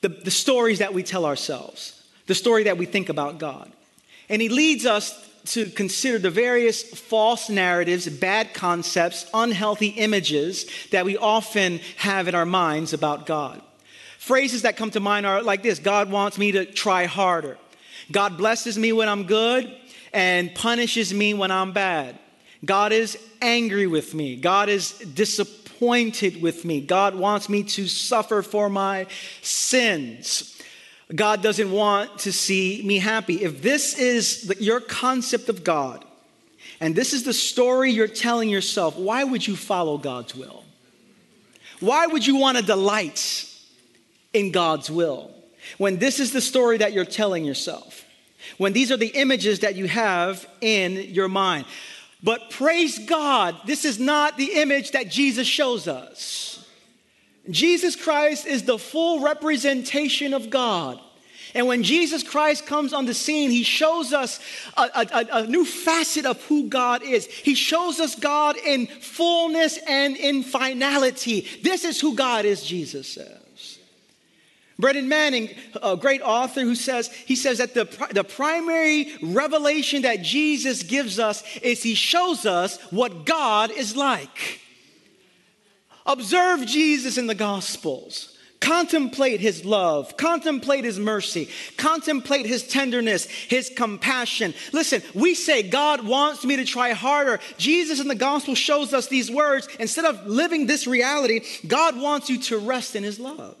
the, 0.00 0.08
the 0.10 0.30
stories 0.30 0.78
that 0.78 0.94
we 0.94 1.02
tell 1.02 1.24
ourselves, 1.24 2.02
the 2.26 2.34
story 2.34 2.64
that 2.64 2.76
we 2.78 2.86
think 2.86 3.08
about 3.08 3.38
God. 3.38 3.72
And 4.28 4.42
he 4.42 4.48
leads 4.48 4.86
us 4.86 5.27
to 5.52 5.66
consider 5.66 6.18
the 6.18 6.30
various 6.30 6.82
false 6.82 7.48
narratives, 7.48 8.08
bad 8.08 8.54
concepts, 8.54 9.26
unhealthy 9.32 9.88
images 9.88 10.66
that 10.90 11.04
we 11.04 11.16
often 11.16 11.80
have 11.96 12.28
in 12.28 12.34
our 12.34 12.46
minds 12.46 12.92
about 12.92 13.26
God. 13.26 13.62
Phrases 14.18 14.62
that 14.62 14.76
come 14.76 14.90
to 14.90 15.00
mind 15.00 15.24
are 15.24 15.42
like 15.42 15.62
this 15.62 15.78
God 15.78 16.10
wants 16.10 16.38
me 16.38 16.52
to 16.52 16.64
try 16.64 17.06
harder. 17.06 17.56
God 18.10 18.36
blesses 18.36 18.78
me 18.78 18.92
when 18.92 19.08
I'm 19.08 19.24
good 19.24 19.74
and 20.12 20.54
punishes 20.54 21.12
me 21.12 21.34
when 21.34 21.50
I'm 21.50 21.72
bad. 21.72 22.18
God 22.64 22.92
is 22.92 23.18
angry 23.40 23.86
with 23.86 24.14
me. 24.14 24.36
God 24.36 24.68
is 24.68 24.92
disappointed 24.92 26.42
with 26.42 26.64
me. 26.64 26.80
God 26.80 27.14
wants 27.14 27.48
me 27.48 27.62
to 27.62 27.86
suffer 27.86 28.42
for 28.42 28.68
my 28.68 29.06
sins. 29.42 30.57
God 31.14 31.42
doesn't 31.42 31.70
want 31.70 32.18
to 32.20 32.32
see 32.32 32.82
me 32.84 32.98
happy. 32.98 33.42
If 33.42 33.62
this 33.62 33.98
is 33.98 34.54
your 34.60 34.80
concept 34.80 35.48
of 35.48 35.64
God, 35.64 36.04
and 36.80 36.94
this 36.94 37.12
is 37.12 37.24
the 37.24 37.32
story 37.32 37.90
you're 37.90 38.06
telling 38.06 38.48
yourself, 38.48 38.96
why 38.96 39.24
would 39.24 39.46
you 39.46 39.56
follow 39.56 39.98
God's 39.98 40.34
will? 40.34 40.64
Why 41.80 42.06
would 42.06 42.26
you 42.26 42.36
want 42.36 42.58
to 42.58 42.64
delight 42.64 43.46
in 44.32 44.52
God's 44.52 44.90
will 44.90 45.30
when 45.78 45.98
this 45.98 46.20
is 46.20 46.32
the 46.32 46.40
story 46.40 46.78
that 46.78 46.92
you're 46.92 47.04
telling 47.04 47.44
yourself? 47.44 48.04
When 48.58 48.72
these 48.72 48.92
are 48.92 48.96
the 48.96 49.08
images 49.08 49.60
that 49.60 49.76
you 49.76 49.88
have 49.88 50.46
in 50.60 50.92
your 50.92 51.28
mind. 51.28 51.66
But 52.22 52.50
praise 52.50 52.98
God, 52.98 53.56
this 53.64 53.84
is 53.84 53.98
not 53.98 54.36
the 54.36 54.60
image 54.60 54.92
that 54.92 55.08
Jesus 55.08 55.46
shows 55.46 55.88
us. 55.88 56.67
Jesus 57.50 57.96
Christ 57.96 58.46
is 58.46 58.64
the 58.64 58.78
full 58.78 59.20
representation 59.20 60.34
of 60.34 60.50
God. 60.50 61.00
And 61.54 61.66
when 61.66 61.82
Jesus 61.82 62.22
Christ 62.22 62.66
comes 62.66 62.92
on 62.92 63.06
the 63.06 63.14
scene, 63.14 63.50
he 63.50 63.62
shows 63.62 64.12
us 64.12 64.38
a, 64.76 64.82
a, 64.94 65.26
a, 65.32 65.46
new 65.46 65.64
facet 65.64 66.26
of 66.26 66.42
who 66.44 66.68
God 66.68 67.02
is. 67.02 67.26
He 67.26 67.54
shows 67.54 68.00
us 68.00 68.14
God 68.14 68.56
in 68.58 68.86
fullness 68.86 69.78
and 69.88 70.16
in 70.16 70.42
finality. 70.42 71.48
This 71.62 71.84
is 71.84 72.00
who 72.00 72.14
God 72.14 72.44
is, 72.44 72.64
Jesus 72.64 73.08
says. 73.08 73.78
Brennan 74.78 75.08
Manning, 75.08 75.48
a 75.82 75.96
great 75.96 76.22
author 76.22 76.60
who 76.60 76.76
says, 76.76 77.08
he 77.12 77.34
says 77.34 77.58
that 77.58 77.74
the, 77.74 77.84
the 78.12 78.22
primary 78.22 79.12
revelation 79.20 80.02
that 80.02 80.22
Jesus 80.22 80.84
gives 80.84 81.18
us 81.18 81.42
is 81.58 81.82
he 81.82 81.94
shows 81.94 82.46
us 82.46 82.80
what 82.92 83.24
God 83.24 83.72
is 83.72 83.96
like. 83.96 84.60
Observe 86.08 86.66
Jesus 86.66 87.18
in 87.18 87.26
the 87.26 87.34
Gospels. 87.34 88.34
Contemplate 88.60 89.38
his 89.38 89.64
love, 89.64 90.16
contemplate 90.16 90.84
his 90.84 90.98
mercy, 90.98 91.48
contemplate 91.76 92.44
his 92.44 92.66
tenderness, 92.66 93.24
his 93.26 93.70
compassion. 93.70 94.52
Listen, 94.72 95.00
we 95.14 95.36
say, 95.36 95.62
God 95.62 96.04
wants 96.04 96.44
me 96.44 96.56
to 96.56 96.64
try 96.64 96.92
harder. 96.92 97.38
Jesus 97.56 98.00
in 98.00 98.08
the 98.08 98.16
gospel 98.16 98.56
shows 98.56 98.92
us 98.92 99.06
these 99.06 99.30
words. 99.30 99.68
Instead 99.78 100.06
of 100.06 100.26
living 100.26 100.66
this 100.66 100.88
reality, 100.88 101.42
God 101.68 101.96
wants 102.00 102.28
you 102.28 102.40
to 102.42 102.58
rest 102.58 102.96
in 102.96 103.04
his 103.04 103.20
love. 103.20 103.56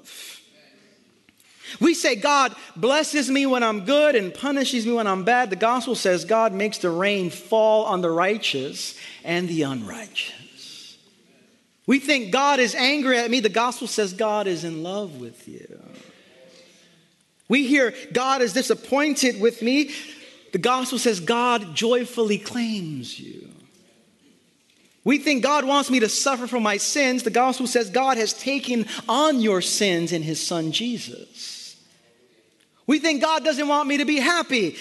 We 1.80 1.94
say, 1.94 2.16
God 2.16 2.56
blesses 2.74 3.30
me 3.30 3.46
when 3.46 3.62
I'm 3.62 3.84
good 3.84 4.16
and 4.16 4.34
punishes 4.34 4.84
me 4.84 4.94
when 4.94 5.06
I'm 5.06 5.22
bad. 5.22 5.50
The 5.50 5.56
gospel 5.56 5.94
says, 5.94 6.24
God 6.24 6.52
makes 6.52 6.78
the 6.78 6.90
rain 6.90 7.30
fall 7.30 7.84
on 7.84 8.00
the 8.00 8.10
righteous 8.10 8.98
and 9.22 9.48
the 9.48 9.62
unrighteous. 9.62 10.34
We 11.88 12.00
think 12.00 12.32
God 12.32 12.60
is 12.60 12.74
angry 12.74 13.16
at 13.16 13.30
me. 13.30 13.40
The 13.40 13.48
gospel 13.48 13.86
says 13.88 14.12
God 14.12 14.46
is 14.46 14.62
in 14.62 14.82
love 14.82 15.18
with 15.18 15.48
you. 15.48 15.82
We 17.48 17.66
hear 17.66 17.94
God 18.12 18.42
is 18.42 18.52
disappointed 18.52 19.40
with 19.40 19.62
me. 19.62 19.92
The 20.52 20.58
gospel 20.58 20.98
says 20.98 21.18
God 21.18 21.74
joyfully 21.74 22.36
claims 22.36 23.18
you. 23.18 23.48
We 25.02 25.16
think 25.16 25.42
God 25.42 25.64
wants 25.64 25.90
me 25.90 26.00
to 26.00 26.10
suffer 26.10 26.46
for 26.46 26.60
my 26.60 26.76
sins. 26.76 27.22
The 27.22 27.30
gospel 27.30 27.66
says 27.66 27.88
God 27.88 28.18
has 28.18 28.34
taken 28.34 28.84
on 29.08 29.40
your 29.40 29.62
sins 29.62 30.12
in 30.12 30.22
his 30.22 30.46
son 30.46 30.72
Jesus. 30.72 31.74
We 32.86 32.98
think 32.98 33.22
God 33.22 33.44
doesn't 33.46 33.66
want 33.66 33.88
me 33.88 33.96
to 33.96 34.04
be 34.04 34.20
happy. 34.20 34.76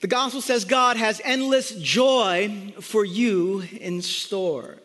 The 0.00 0.06
gospel 0.06 0.40
says 0.40 0.64
God 0.64 0.96
has 0.96 1.20
endless 1.22 1.72
joy 1.72 2.72
for 2.80 3.04
you 3.04 3.62
in 3.78 4.00
store. 4.00 4.78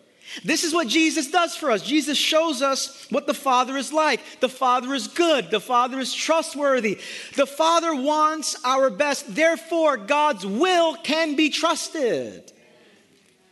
This 0.43 0.63
is 0.63 0.73
what 0.73 0.87
Jesus 0.87 1.29
does 1.29 1.55
for 1.55 1.71
us. 1.71 1.81
Jesus 1.81 2.17
shows 2.17 2.61
us 2.61 3.05
what 3.09 3.27
the 3.27 3.33
Father 3.33 3.77
is 3.77 3.91
like. 3.91 4.21
The 4.39 4.49
Father 4.49 4.93
is 4.93 5.07
good. 5.07 5.51
The 5.51 5.59
Father 5.59 5.99
is 5.99 6.13
trustworthy. 6.13 6.99
The 7.35 7.45
Father 7.45 7.93
wants 7.93 8.55
our 8.63 8.89
best. 8.89 9.35
Therefore, 9.35 9.97
God's 9.97 10.45
will 10.45 10.95
can 10.95 11.35
be 11.35 11.49
trusted. 11.49 12.51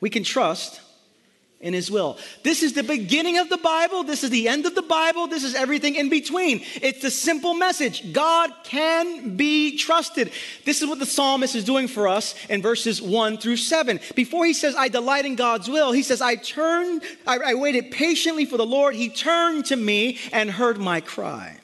We 0.02 0.10
can 0.10 0.24
trust 0.24 0.82
in 1.62 1.74
his 1.74 1.92
will. 1.92 2.18
This 2.44 2.64
is 2.64 2.74
the 2.74 2.84
beginning 2.84 3.38
of 3.38 3.50
the 3.50 3.58
Bible. 3.58 4.04
This 4.04 4.24
is 4.24 4.30
the 4.30 4.48
end 4.48 4.66
of 4.66 4.76
the 4.76 4.82
Bible. 4.82 5.28
This 5.28 5.44
is 5.44 5.56
everything 5.56 5.96
in 5.96 6.10
between. 6.10 6.62
It's 6.76 7.02
the 7.02 7.12
simple 7.12 7.54
message 7.54 8.14
God 8.14 8.52
can 8.64 9.36
be 9.36 9.76
trusted. 9.76 10.32
This 10.64 10.82
is 10.82 10.88
what 10.88 11.00
the 11.00 11.06
psalmist 11.06 11.56
is 11.56 11.66
doing 11.66 11.90
for 11.90 12.08
us 12.08 12.34
in 12.48 12.62
verses 12.62 13.02
1 13.02 13.40
through 13.40 13.58
7. 13.58 14.00
Before 14.16 14.46
he 14.46 14.54
says, 14.54 14.74
I 14.76 14.88
delight 14.88 15.26
in 15.26 15.36
God's 15.36 15.70
will, 15.70 15.92
he 15.92 16.04
says, 16.04 16.22
I 16.22 16.36
turned, 16.36 17.04
I, 17.28 17.38
I 17.38 17.54
waited 17.56 17.92
patiently 17.92 18.46
for 18.46 18.58
the 18.58 18.66
Lord. 18.66 18.96
He 18.96 19.10
turned 19.10 19.66
to 19.66 19.76
me 19.76 20.18
and 20.32 20.50
heard 20.50 20.78
my 20.78 21.02
cry. 21.02 21.58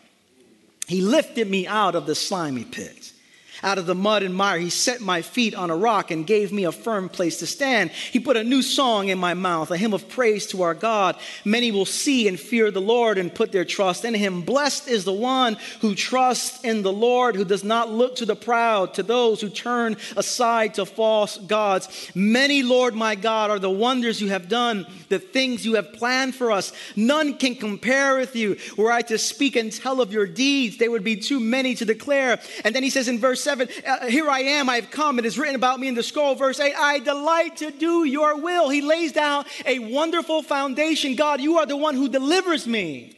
He 0.87 1.01
lifted 1.01 1.49
me 1.49 1.67
out 1.67 1.95
of 1.95 2.05
the 2.05 2.15
slimy 2.15 2.65
pit. 2.65 3.13
Out 3.63 3.77
of 3.77 3.85
the 3.85 3.95
mud 3.95 4.23
and 4.23 4.35
mire, 4.35 4.59
he 4.59 4.69
set 4.69 5.01
my 5.01 5.21
feet 5.21 5.55
on 5.55 5.69
a 5.69 5.75
rock 5.75 6.11
and 6.11 6.27
gave 6.27 6.51
me 6.51 6.65
a 6.65 6.71
firm 6.71 7.09
place 7.09 7.39
to 7.39 7.47
stand. 7.47 7.91
He 7.91 8.19
put 8.19 8.37
a 8.37 8.43
new 8.43 8.61
song 8.61 9.07
in 9.07 9.17
my 9.17 9.33
mouth, 9.33 9.71
a 9.71 9.77
hymn 9.77 9.93
of 9.93 10.09
praise 10.09 10.45
to 10.47 10.61
our 10.63 10.73
God. 10.73 11.17
Many 11.45 11.71
will 11.71 11.85
see 11.85 12.27
and 12.27 12.39
fear 12.39 12.71
the 12.71 12.81
Lord 12.81 13.17
and 13.17 13.33
put 13.33 13.51
their 13.51 13.65
trust 13.65 14.03
in 14.05 14.13
him. 14.13 14.41
Blessed 14.41 14.87
is 14.87 15.05
the 15.05 15.13
one 15.13 15.57
who 15.81 15.95
trusts 15.95 16.63
in 16.63 16.81
the 16.81 16.91
Lord, 16.91 17.35
who 17.35 17.45
does 17.45 17.63
not 17.63 17.89
look 17.89 18.17
to 18.17 18.25
the 18.25 18.35
proud, 18.35 18.93
to 18.95 19.03
those 19.03 19.41
who 19.41 19.49
turn 19.49 19.97
aside 20.17 20.73
to 20.75 20.85
false 20.85 21.37
gods. 21.37 22.11
Many, 22.13 22.63
Lord 22.63 22.93
my 22.93 23.15
God, 23.15 23.51
are 23.51 23.59
the 23.59 23.69
wonders 23.69 24.21
you 24.21 24.29
have 24.29 24.49
done, 24.49 24.85
the 25.09 25.19
things 25.19 25.65
you 25.65 25.75
have 25.75 25.93
planned 25.93 26.35
for 26.35 26.51
us. 26.51 26.73
None 26.95 27.37
can 27.37 27.55
compare 27.55 28.17
with 28.17 28.35
you. 28.35 28.57
Were 28.77 28.91
I 28.91 29.01
to 29.03 29.17
speak 29.17 29.55
and 29.55 29.71
tell 29.71 30.01
of 30.01 30.11
your 30.11 30.27
deeds, 30.27 30.77
they 30.77 30.89
would 30.89 31.03
be 31.03 31.15
too 31.15 31.39
many 31.39 31.75
to 31.75 31.85
declare. 31.85 32.39
And 32.63 32.75
then 32.75 32.83
he 32.83 32.89
says 32.89 33.07
in 33.07 33.19
verse 33.19 33.44
7 33.45 33.69
uh, 33.85 34.07
Here 34.07 34.27
I 34.27 34.39
am, 34.39 34.69
I 34.69 34.75
have 34.75 34.89
come. 34.89 35.19
It 35.19 35.25
is 35.25 35.37
written 35.37 35.55
about 35.55 35.79
me 35.79 35.87
in 35.87 35.93
the 35.93 36.03
scroll. 36.03 36.35
Verse 36.35 36.59
8 36.59 36.73
I 36.75 36.99
delight 36.99 37.57
to 37.57 37.71
do 37.71 38.03
your 38.03 38.41
will. 38.41 38.69
He 38.69 38.81
lays 38.81 39.13
down 39.13 39.45
a 39.65 39.79
wonderful 39.79 40.41
foundation. 40.41 41.15
God, 41.15 41.39
you 41.39 41.59
are 41.59 41.65
the 41.65 41.77
one 41.77 41.95
who 41.95 42.09
delivers 42.09 42.67
me. 42.67 43.15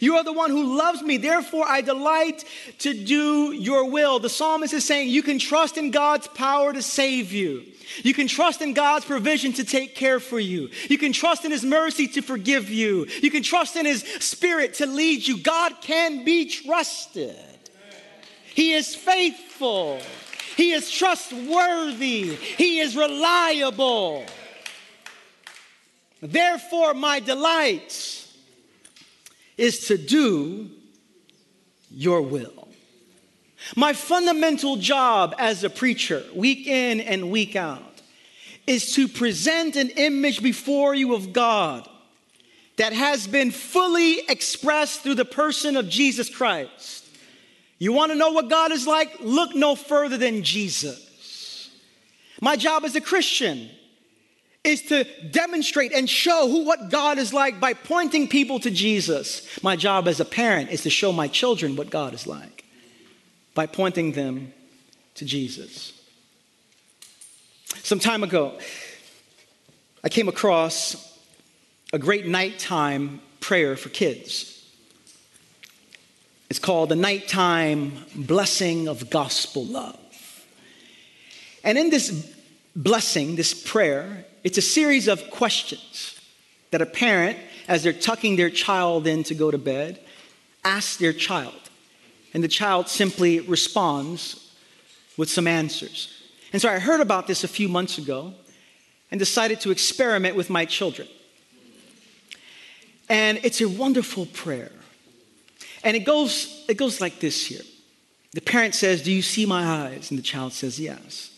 You 0.00 0.16
are 0.16 0.24
the 0.24 0.32
one 0.32 0.50
who 0.50 0.76
loves 0.76 1.02
me. 1.02 1.16
Therefore, 1.16 1.66
I 1.66 1.80
delight 1.80 2.44
to 2.78 2.94
do 2.94 3.52
your 3.52 3.90
will. 3.90 4.18
The 4.18 4.28
psalmist 4.28 4.72
is 4.74 4.84
saying 4.84 5.08
you 5.08 5.22
can 5.22 5.38
trust 5.38 5.76
in 5.76 5.90
God's 5.90 6.28
power 6.28 6.72
to 6.72 6.82
save 6.82 7.32
you. 7.32 7.64
You 8.02 8.14
can 8.14 8.28
trust 8.28 8.62
in 8.62 8.74
God's 8.74 9.04
provision 9.04 9.52
to 9.54 9.64
take 9.64 9.94
care 9.94 10.20
for 10.20 10.38
you. 10.38 10.70
You 10.88 10.98
can 10.98 11.12
trust 11.12 11.44
in 11.44 11.50
His 11.50 11.64
mercy 11.64 12.06
to 12.08 12.22
forgive 12.22 12.70
you. 12.70 13.06
You 13.22 13.30
can 13.30 13.42
trust 13.42 13.76
in 13.76 13.86
His 13.86 14.02
Spirit 14.20 14.74
to 14.74 14.86
lead 14.86 15.26
you. 15.26 15.38
God 15.38 15.74
can 15.80 16.24
be 16.24 16.48
trusted. 16.48 17.36
He 18.54 18.72
is 18.72 18.94
faithful. 18.94 19.43
He 20.56 20.72
is 20.72 20.90
trustworthy. 20.90 22.34
He 22.34 22.80
is 22.80 22.96
reliable. 22.96 24.24
Therefore, 26.20 26.94
my 26.94 27.20
delight 27.20 28.26
is 29.56 29.86
to 29.88 29.98
do 29.98 30.70
your 31.90 32.22
will. 32.22 32.68
My 33.76 33.92
fundamental 33.92 34.76
job 34.76 35.34
as 35.38 35.64
a 35.64 35.70
preacher, 35.70 36.22
week 36.34 36.66
in 36.66 37.00
and 37.00 37.30
week 37.30 37.56
out, 37.56 38.02
is 38.66 38.94
to 38.94 39.08
present 39.08 39.76
an 39.76 39.90
image 39.90 40.42
before 40.42 40.94
you 40.94 41.14
of 41.14 41.32
God 41.32 41.88
that 42.76 42.92
has 42.92 43.26
been 43.26 43.50
fully 43.50 44.20
expressed 44.28 45.02
through 45.02 45.14
the 45.14 45.24
person 45.24 45.76
of 45.76 45.88
Jesus 45.88 46.28
Christ. 46.28 47.03
You 47.78 47.92
want 47.92 48.12
to 48.12 48.16
know 48.16 48.30
what 48.30 48.48
God 48.48 48.72
is 48.72 48.86
like? 48.86 49.16
Look 49.20 49.54
no 49.54 49.74
further 49.74 50.16
than 50.16 50.42
Jesus. 50.42 51.70
My 52.40 52.56
job 52.56 52.84
as 52.84 52.94
a 52.94 53.00
Christian 53.00 53.68
is 54.62 54.82
to 54.82 55.04
demonstrate 55.30 55.92
and 55.92 56.08
show 56.08 56.48
who 56.48 56.64
what 56.64 56.90
God 56.90 57.18
is 57.18 57.32
like 57.32 57.60
by 57.60 57.74
pointing 57.74 58.28
people 58.28 58.58
to 58.60 58.70
Jesus. 58.70 59.62
My 59.62 59.76
job 59.76 60.08
as 60.08 60.20
a 60.20 60.24
parent 60.24 60.70
is 60.70 60.82
to 60.82 60.90
show 60.90 61.12
my 61.12 61.28
children 61.28 61.76
what 61.76 61.90
God 61.90 62.14
is 62.14 62.26
like 62.26 62.64
by 63.54 63.66
pointing 63.66 64.12
them 64.12 64.52
to 65.16 65.24
Jesus. 65.24 65.92
Some 67.82 67.98
time 67.98 68.24
ago, 68.24 68.58
I 70.02 70.08
came 70.08 70.28
across 70.28 71.18
a 71.92 71.98
great 71.98 72.26
nighttime 72.26 73.20
prayer 73.40 73.76
for 73.76 73.90
kids. 73.90 74.53
It's 76.54 76.60
called 76.60 76.90
the 76.90 76.94
Nighttime 76.94 77.94
Blessing 78.14 78.86
of 78.86 79.10
Gospel 79.10 79.64
Love. 79.64 80.46
And 81.64 81.76
in 81.76 81.90
this 81.90 82.32
blessing, 82.76 83.34
this 83.34 83.52
prayer, 83.52 84.24
it's 84.44 84.56
a 84.56 84.62
series 84.62 85.08
of 85.08 85.30
questions 85.30 86.16
that 86.70 86.80
a 86.80 86.86
parent, 86.86 87.38
as 87.66 87.82
they're 87.82 87.92
tucking 87.92 88.36
their 88.36 88.50
child 88.50 89.08
in 89.08 89.24
to 89.24 89.34
go 89.34 89.50
to 89.50 89.58
bed, 89.58 89.98
asks 90.64 90.96
their 90.96 91.12
child. 91.12 91.60
And 92.34 92.44
the 92.44 92.46
child 92.46 92.88
simply 92.88 93.40
responds 93.40 94.54
with 95.16 95.28
some 95.28 95.48
answers. 95.48 96.22
And 96.52 96.62
so 96.62 96.68
I 96.68 96.78
heard 96.78 97.00
about 97.00 97.26
this 97.26 97.42
a 97.42 97.48
few 97.48 97.68
months 97.68 97.98
ago 97.98 98.32
and 99.10 99.18
decided 99.18 99.60
to 99.62 99.72
experiment 99.72 100.36
with 100.36 100.50
my 100.50 100.66
children. 100.66 101.08
And 103.08 103.40
it's 103.42 103.60
a 103.60 103.68
wonderful 103.68 104.26
prayer. 104.26 104.70
And 105.84 105.96
it 105.96 106.04
goes, 106.04 106.64
it 106.68 106.76
goes 106.76 107.00
like 107.00 107.20
this 107.20 107.46
here. 107.46 107.62
The 108.32 108.40
parent 108.40 108.74
says, 108.74 109.02
Do 109.02 109.12
you 109.12 109.22
see 109.22 109.46
my 109.46 109.64
eyes? 109.64 110.10
And 110.10 110.18
the 110.18 110.22
child 110.22 110.52
says, 110.52 110.80
Yes. 110.80 111.30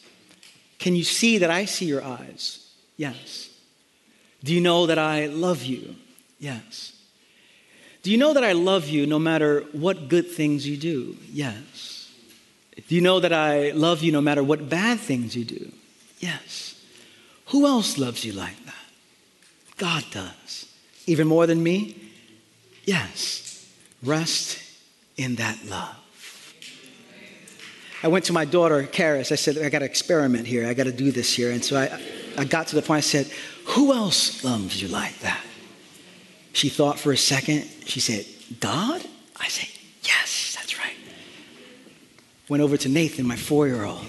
Can 0.78 0.94
you 0.94 1.04
see 1.04 1.38
that 1.38 1.50
I 1.50 1.64
see 1.64 1.86
your 1.86 2.04
eyes? 2.04 2.72
Yes. 2.96 3.50
Do 4.44 4.54
you 4.54 4.60
know 4.60 4.86
that 4.86 4.98
I 4.98 5.26
love 5.26 5.64
you? 5.64 5.96
Yes. 6.38 6.92
Do 8.02 8.10
you 8.10 8.18
know 8.18 8.34
that 8.34 8.44
I 8.44 8.52
love 8.52 8.86
you 8.86 9.06
no 9.06 9.18
matter 9.18 9.64
what 9.72 10.08
good 10.08 10.30
things 10.30 10.66
you 10.66 10.76
do? 10.76 11.16
Yes. 11.32 12.12
Do 12.88 12.94
you 12.94 13.00
know 13.00 13.20
that 13.20 13.32
I 13.32 13.72
love 13.72 14.02
you 14.02 14.12
no 14.12 14.20
matter 14.20 14.44
what 14.44 14.68
bad 14.68 15.00
things 15.00 15.34
you 15.34 15.44
do? 15.44 15.72
Yes. 16.20 16.80
Who 17.46 17.66
else 17.66 17.98
loves 17.98 18.24
you 18.24 18.32
like 18.32 18.64
that? 18.66 18.74
God 19.76 20.04
does. 20.10 20.66
Even 21.06 21.26
more 21.26 21.46
than 21.46 21.62
me? 21.62 21.96
Yes. 22.84 23.45
Rest 24.02 24.62
in 25.16 25.36
that 25.36 25.58
love. 25.66 25.96
I 28.02 28.08
went 28.08 28.26
to 28.26 28.32
my 28.32 28.44
daughter, 28.44 28.82
Karis. 28.84 29.32
I 29.32 29.36
said, 29.36 29.58
I 29.58 29.68
got 29.68 29.80
to 29.80 29.84
experiment 29.84 30.46
here. 30.46 30.66
I 30.66 30.74
got 30.74 30.84
to 30.84 30.92
do 30.92 31.10
this 31.10 31.32
here. 31.32 31.50
And 31.50 31.64
so 31.64 31.76
I, 31.76 32.00
I 32.36 32.44
got 32.44 32.68
to 32.68 32.76
the 32.76 32.82
point 32.82 32.98
I 32.98 33.00
said, 33.00 33.26
Who 33.68 33.92
else 33.92 34.44
loves 34.44 34.80
you 34.80 34.88
like 34.88 35.18
that? 35.20 35.42
She 36.52 36.68
thought 36.68 36.98
for 36.98 37.12
a 37.12 37.16
second. 37.16 37.68
She 37.86 38.00
said, 38.00 38.26
God? 38.60 39.02
I 39.36 39.48
said, 39.48 39.68
Yes, 40.02 40.54
that's 40.56 40.78
right. 40.78 40.94
Went 42.48 42.62
over 42.62 42.76
to 42.76 42.88
Nathan, 42.88 43.26
my 43.26 43.36
four 43.36 43.66
year 43.66 43.84
old. 43.84 44.06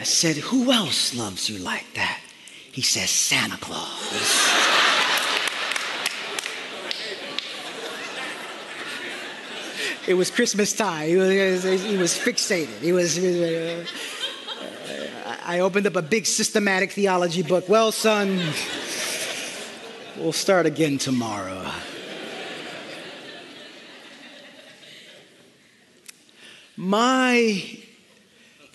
I 0.00 0.04
said, 0.04 0.36
Who 0.36 0.70
else 0.70 1.14
loves 1.14 1.48
you 1.48 1.58
like 1.58 1.86
that? 1.94 2.20
He 2.70 2.82
says, 2.82 3.10
Santa 3.10 3.56
Claus. 3.56 4.93
It 10.06 10.14
was 10.14 10.30
Christmas 10.30 10.72
time. 10.72 11.08
He 11.08 11.16
was, 11.16 11.62
he 11.62 11.96
was 11.96 12.16
fixated. 12.16 12.80
He 12.80 12.92
was. 12.92 13.18
Uh, 13.18 13.86
I 15.46 15.60
opened 15.60 15.86
up 15.86 15.96
a 15.96 16.02
big 16.02 16.26
systematic 16.26 16.92
theology 16.92 17.42
book. 17.42 17.68
Well, 17.68 17.92
son, 17.92 18.40
we'll 20.16 20.32
start 20.32 20.66
again 20.66 20.98
tomorrow. 20.98 21.70
My 26.76 27.78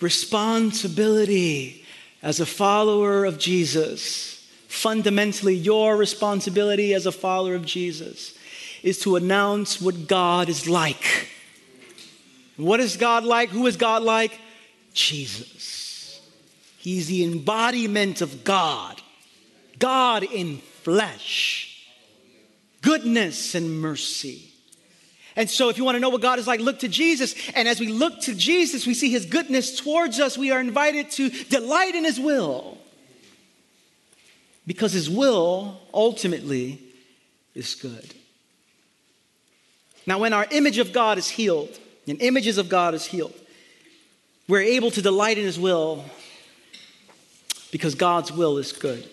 responsibility 0.00 1.84
as 2.22 2.40
a 2.40 2.46
follower 2.46 3.24
of 3.24 3.38
Jesus, 3.38 4.48
fundamentally, 4.68 5.54
your 5.54 5.96
responsibility 5.96 6.94
as 6.94 7.06
a 7.06 7.12
follower 7.12 7.54
of 7.54 7.66
Jesus, 7.66 8.36
is 8.82 8.98
to 9.00 9.16
announce 9.16 9.80
what 9.80 10.08
God 10.08 10.48
is 10.48 10.68
like. 10.68 11.28
What 12.56 12.80
is 12.80 12.96
God 12.96 13.24
like? 13.24 13.50
Who 13.50 13.66
is 13.66 13.76
God 13.76 14.02
like? 14.02 14.38
Jesus. 14.92 16.20
He's 16.78 17.08
the 17.08 17.24
embodiment 17.24 18.20
of 18.22 18.42
God, 18.42 19.00
God 19.78 20.22
in 20.22 20.58
flesh, 20.82 21.86
goodness 22.82 23.54
and 23.54 23.80
mercy. 23.80 24.46
And 25.36 25.48
so, 25.48 25.68
if 25.68 25.78
you 25.78 25.84
want 25.84 25.96
to 25.96 26.00
know 26.00 26.08
what 26.08 26.22
God 26.22 26.38
is 26.38 26.46
like, 26.46 26.60
look 26.60 26.80
to 26.80 26.88
Jesus. 26.88 27.34
And 27.54 27.68
as 27.68 27.80
we 27.80 27.86
look 27.86 28.20
to 28.22 28.34
Jesus, 28.34 28.86
we 28.86 28.94
see 28.94 29.10
his 29.10 29.26
goodness 29.26 29.78
towards 29.78 30.18
us. 30.18 30.36
We 30.36 30.50
are 30.50 30.60
invited 30.60 31.10
to 31.12 31.28
delight 31.28 31.94
in 31.94 32.04
his 32.04 32.18
will. 32.18 32.78
Because 34.66 34.92
his 34.92 35.08
will 35.08 35.80
ultimately 35.94 36.80
is 37.54 37.74
good. 37.74 38.14
Now, 40.06 40.18
when 40.18 40.32
our 40.32 40.46
image 40.50 40.78
of 40.78 40.92
God 40.92 41.18
is 41.18 41.28
healed, 41.28 41.78
and 42.06 42.20
images 42.20 42.58
of 42.58 42.68
God 42.68 42.94
is 42.94 43.04
healed, 43.04 43.34
we're 44.48 44.62
able 44.62 44.90
to 44.90 45.02
delight 45.02 45.38
in 45.38 45.44
His 45.44 45.58
will 45.58 46.04
because 47.70 47.94
God's 47.94 48.32
will 48.32 48.58
is 48.58 48.72
good. 48.72 49.08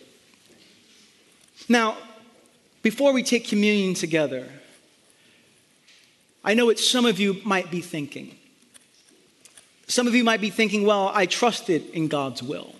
Now, 1.70 1.98
before 2.82 3.12
we 3.12 3.22
take 3.22 3.48
communion 3.48 3.94
together, 3.94 4.48
I 6.44 6.54
know 6.54 6.66
what 6.66 6.80
some 6.80 7.06
of 7.06 7.20
you 7.20 7.42
might 7.44 7.70
be 7.70 7.82
thinking. 7.82 8.38
Some 9.88 10.08
of 10.08 10.16
you 10.16 10.24
might 10.24 10.42
be 10.42 10.50
thinking, 10.50 10.86
well, 10.86 11.12
I 11.14 11.26
trusted 11.26 11.90
in 11.92 12.08
God's 12.08 12.42
will, 12.42 12.74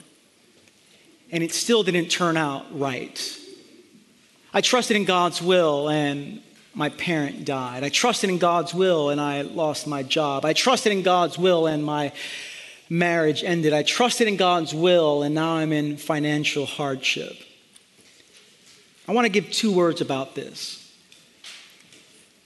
and 1.32 1.44
it 1.44 1.52
still 1.52 1.84
didn't 1.84 2.08
turn 2.08 2.38
out 2.38 2.66
right. 2.78 3.38
I 4.54 4.62
trusted 4.62 4.98
in 4.98 5.06
God's 5.06 5.42
will, 5.42 5.90
and 5.90 6.42
my 6.78 6.90
parent 6.90 7.44
died. 7.44 7.84
I 7.84 7.90
trusted 7.90 8.30
in 8.30 8.38
God's 8.38 8.74
will 8.74 9.10
and 9.10 9.20
I 9.20 9.42
lost 9.42 9.88
my 9.88 10.04
job. 10.04 10.46
I 10.46 10.54
trusted 10.54 10.92
in 10.92 11.02
God's 11.02 11.38
will 11.38 11.68
and 11.68 11.84
my 11.84 12.14
marriage 12.90 13.44
ended. 13.44 13.74
I 13.74 13.84
trusted 13.84 14.28
in 14.28 14.38
God's 14.38 14.74
will, 14.74 15.24
and 15.24 15.36
now 15.36 15.56
I'm 15.56 15.72
in 15.74 15.98
financial 15.98 16.66
hardship. 16.66 17.36
I 19.08 19.14
want 19.14 19.26
to 19.26 19.30
give 19.30 19.52
two 19.52 19.74
words 19.74 20.02
about 20.02 20.36
this. 20.36 20.84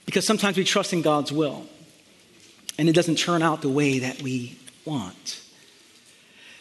Because 0.04 0.26
sometimes 0.26 0.56
we 0.56 0.64
trust 0.64 0.92
in 0.92 1.02
God's 1.02 1.32
will, 1.32 1.64
and 2.78 2.88
it 2.88 2.92
doesn't 2.92 3.18
turn 3.18 3.42
out 3.42 3.62
the 3.62 3.68
way 3.68 4.00
that 4.00 4.20
we 4.22 4.58
want. 4.84 5.40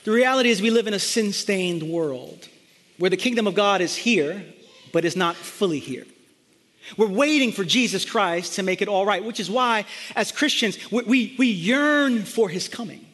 The 0.03 0.11
reality 0.11 0.49
is, 0.49 0.61
we 0.61 0.69
live 0.69 0.87
in 0.87 0.93
a 0.93 0.99
sin 0.99 1.33
stained 1.33 1.83
world 1.83 2.47
where 2.97 3.09
the 3.09 3.17
kingdom 3.17 3.47
of 3.47 3.55
God 3.55 3.81
is 3.81 3.95
here, 3.95 4.43
but 4.91 5.05
is 5.05 5.15
not 5.15 5.35
fully 5.35 5.79
here. 5.79 6.05
We're 6.97 7.07
waiting 7.07 7.51
for 7.51 7.63
Jesus 7.63 8.05
Christ 8.05 8.55
to 8.55 8.63
make 8.63 8.81
it 8.81 8.87
all 8.87 9.05
right, 9.05 9.23
which 9.23 9.39
is 9.39 9.49
why, 9.49 9.85
as 10.15 10.31
Christians, 10.31 10.77
we, 10.91 11.03
we, 11.03 11.35
we, 11.37 11.47
yearn 11.47 12.23
for 12.23 12.49
his 12.49 12.67
coming. 12.67 13.05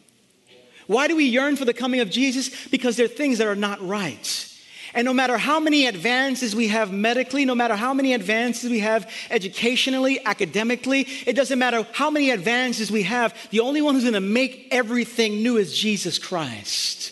Why 0.87 1.07
do 1.07 1.15
we 1.15 1.25
yearn 1.25 1.57
for 1.57 1.65
the 1.65 1.73
coming 1.73 1.99
of 1.99 2.09
Jesus? 2.09 2.67
Because 2.67 2.95
there 2.95 3.05
are 3.05 3.09
things 3.09 3.39
that 3.39 3.47
are 3.47 3.55
not 3.55 3.85
right. 3.85 4.53
And 4.93 5.05
no 5.05 5.13
matter 5.13 5.37
how 5.37 5.59
many 5.59 5.85
advances 5.85 6.55
we 6.55 6.69
have 6.69 6.91
medically, 6.91 7.45
no 7.45 7.55
matter 7.55 7.75
how 7.75 7.93
many 7.93 8.13
advances 8.13 8.71
we 8.71 8.79
have 8.79 9.11
educationally, 9.29 10.25
academically, 10.25 11.01
it 11.25 11.35
doesn't 11.35 11.59
matter 11.59 11.85
how 11.91 12.09
many 12.09 12.31
advances 12.31 12.89
we 12.89 13.03
have, 13.03 13.35
the 13.51 13.59
only 13.59 13.81
one 13.81 13.93
who's 13.93 14.05
going 14.05 14.13
to 14.13 14.21
make 14.21 14.69
everything 14.71 15.43
new 15.43 15.57
is 15.57 15.77
Jesus 15.77 16.17
Christ. 16.17 17.11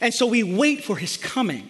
And 0.00 0.12
so 0.12 0.26
we 0.26 0.42
wait 0.42 0.82
for 0.82 0.96
his 0.96 1.16
coming. 1.16 1.68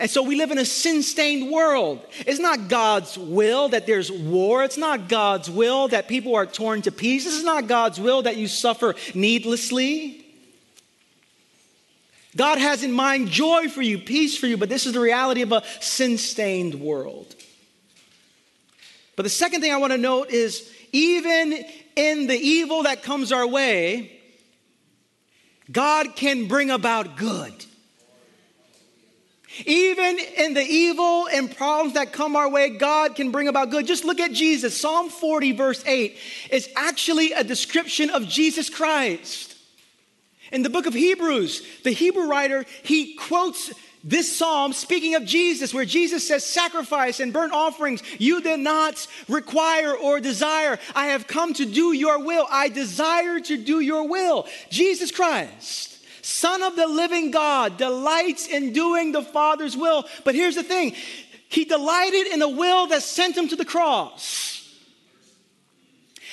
And 0.00 0.10
so 0.10 0.22
we 0.22 0.34
live 0.34 0.50
in 0.50 0.56
a 0.56 0.64
sin 0.64 1.02
stained 1.02 1.52
world. 1.52 2.02
It's 2.20 2.40
not 2.40 2.68
God's 2.68 3.18
will 3.18 3.68
that 3.68 3.86
there's 3.86 4.10
war. 4.10 4.64
It's 4.64 4.78
not 4.78 5.10
God's 5.10 5.50
will 5.50 5.88
that 5.88 6.08
people 6.08 6.34
are 6.36 6.46
torn 6.46 6.80
to 6.82 6.90
pieces. 6.90 7.36
It's 7.36 7.44
not 7.44 7.66
God's 7.66 8.00
will 8.00 8.22
that 8.22 8.38
you 8.38 8.48
suffer 8.48 8.94
needlessly. 9.14 10.24
God 12.34 12.56
has 12.56 12.82
in 12.82 12.92
mind 12.92 13.28
joy 13.28 13.68
for 13.68 13.82
you, 13.82 13.98
peace 13.98 14.38
for 14.38 14.46
you, 14.46 14.56
but 14.56 14.70
this 14.70 14.86
is 14.86 14.94
the 14.94 15.00
reality 15.00 15.42
of 15.42 15.52
a 15.52 15.62
sin 15.80 16.16
stained 16.16 16.76
world. 16.76 17.34
But 19.16 19.24
the 19.24 19.28
second 19.28 19.60
thing 19.60 19.70
I 19.70 19.76
want 19.76 19.92
to 19.92 19.98
note 19.98 20.30
is 20.30 20.72
even 20.92 21.62
in 21.94 22.26
the 22.26 22.38
evil 22.38 22.84
that 22.84 23.02
comes 23.02 23.32
our 23.32 23.46
way, 23.46 24.18
God 25.70 26.16
can 26.16 26.48
bring 26.48 26.70
about 26.70 27.18
good. 27.18 27.66
Even 29.66 30.18
in 30.18 30.54
the 30.54 30.62
evil 30.62 31.26
and 31.28 31.54
problems 31.54 31.94
that 31.94 32.12
come 32.12 32.36
our 32.36 32.48
way, 32.48 32.70
God 32.70 33.14
can 33.14 33.30
bring 33.30 33.48
about 33.48 33.70
good. 33.70 33.86
Just 33.86 34.04
look 34.04 34.20
at 34.20 34.32
Jesus. 34.32 34.80
Psalm 34.80 35.08
40, 35.08 35.52
verse 35.52 35.84
8, 35.86 36.16
is 36.50 36.68
actually 36.76 37.32
a 37.32 37.44
description 37.44 38.10
of 38.10 38.26
Jesus 38.26 38.70
Christ. 38.70 39.56
In 40.52 40.62
the 40.62 40.70
book 40.70 40.86
of 40.86 40.94
Hebrews, 40.94 41.62
the 41.84 41.92
Hebrew 41.92 42.26
writer, 42.26 42.64
he 42.82 43.14
quotes 43.14 43.72
this 44.02 44.34
psalm 44.34 44.72
speaking 44.72 45.14
of 45.14 45.24
Jesus, 45.24 45.74
where 45.74 45.84
Jesus 45.84 46.26
says, 46.26 46.44
Sacrifice 46.44 47.20
and 47.20 47.32
burnt 47.32 47.52
offerings 47.52 48.02
you 48.18 48.40
did 48.40 48.60
not 48.60 49.06
require 49.28 49.94
or 49.94 50.20
desire. 50.20 50.78
I 50.94 51.08
have 51.08 51.26
come 51.26 51.52
to 51.54 51.66
do 51.66 51.92
your 51.92 52.24
will. 52.24 52.46
I 52.50 52.68
desire 52.68 53.40
to 53.40 53.56
do 53.56 53.80
your 53.80 54.08
will. 54.08 54.46
Jesus 54.70 55.10
Christ 55.10 55.89
Son 56.22 56.62
of 56.62 56.76
the 56.76 56.86
living 56.86 57.30
God, 57.30 57.76
delights 57.76 58.46
in 58.46 58.72
doing 58.72 59.12
the 59.12 59.22
Father's 59.22 59.76
will. 59.76 60.06
But 60.24 60.34
here's 60.34 60.56
the 60.56 60.62
thing 60.62 60.94
He 61.48 61.64
delighted 61.64 62.26
in 62.28 62.38
the 62.38 62.48
will 62.48 62.86
that 62.88 63.02
sent 63.02 63.36
him 63.36 63.48
to 63.48 63.56
the 63.56 63.64
cross. 63.64 64.50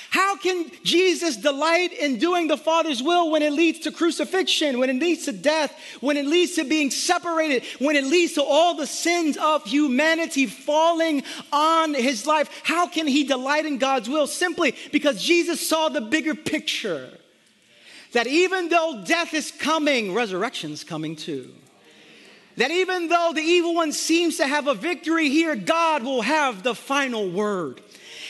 How 0.10 0.38
can 0.38 0.72
Jesus 0.84 1.36
delight 1.36 1.92
in 1.92 2.18
doing 2.18 2.48
the 2.48 2.58
Father's 2.58 3.04
will 3.04 3.30
when 3.30 3.42
it 3.42 3.52
leads 3.52 3.80
to 3.80 3.92
crucifixion, 3.92 4.80
when 4.80 4.90
it 4.90 4.96
leads 4.96 5.26
to 5.26 5.34
death, 5.34 5.78
when 6.00 6.16
it 6.16 6.26
leads 6.26 6.56
to 6.56 6.64
being 6.64 6.92
separated, 6.92 7.64
when 7.80 7.96
it 7.96 8.06
leads 8.06 8.34
to 8.34 8.44
all 8.44 8.76
the 8.76 8.88
sins 8.88 9.38
of 9.38 9.64
humanity 9.66 10.46
falling 10.46 11.24
on 11.52 11.94
his 11.94 12.26
life? 12.26 12.50
How 12.64 12.88
can 12.88 13.06
he 13.06 13.26
delight 13.26 13.66
in 13.66 13.78
God's 13.78 14.10
will? 14.10 14.28
Simply 14.28 14.76
because 14.92 15.22
Jesus 15.22 15.68
saw 15.68 15.90
the 15.90 16.02
bigger 16.02 16.34
picture 16.34 17.12
that 18.14 18.28
even 18.28 18.70
though 18.70 19.04
death 19.06 19.34
is 19.34 19.52
coming, 19.52 20.14
resurrection 20.14 20.72
is 20.72 20.84
coming 20.84 21.16
too. 21.16 21.54
That 22.58 22.72
even 22.72 23.08
though 23.08 23.32
the 23.36 23.42
evil 23.42 23.76
one 23.76 23.92
seems 23.92 24.38
to 24.38 24.48
have 24.48 24.68
a 24.68 24.74
victory 24.74 25.30
here, 25.30 25.56
God 25.56 26.04
will 26.04 26.24
have 26.24 26.64
the 26.64 26.74
final 26.74 27.30
word. 27.30 27.82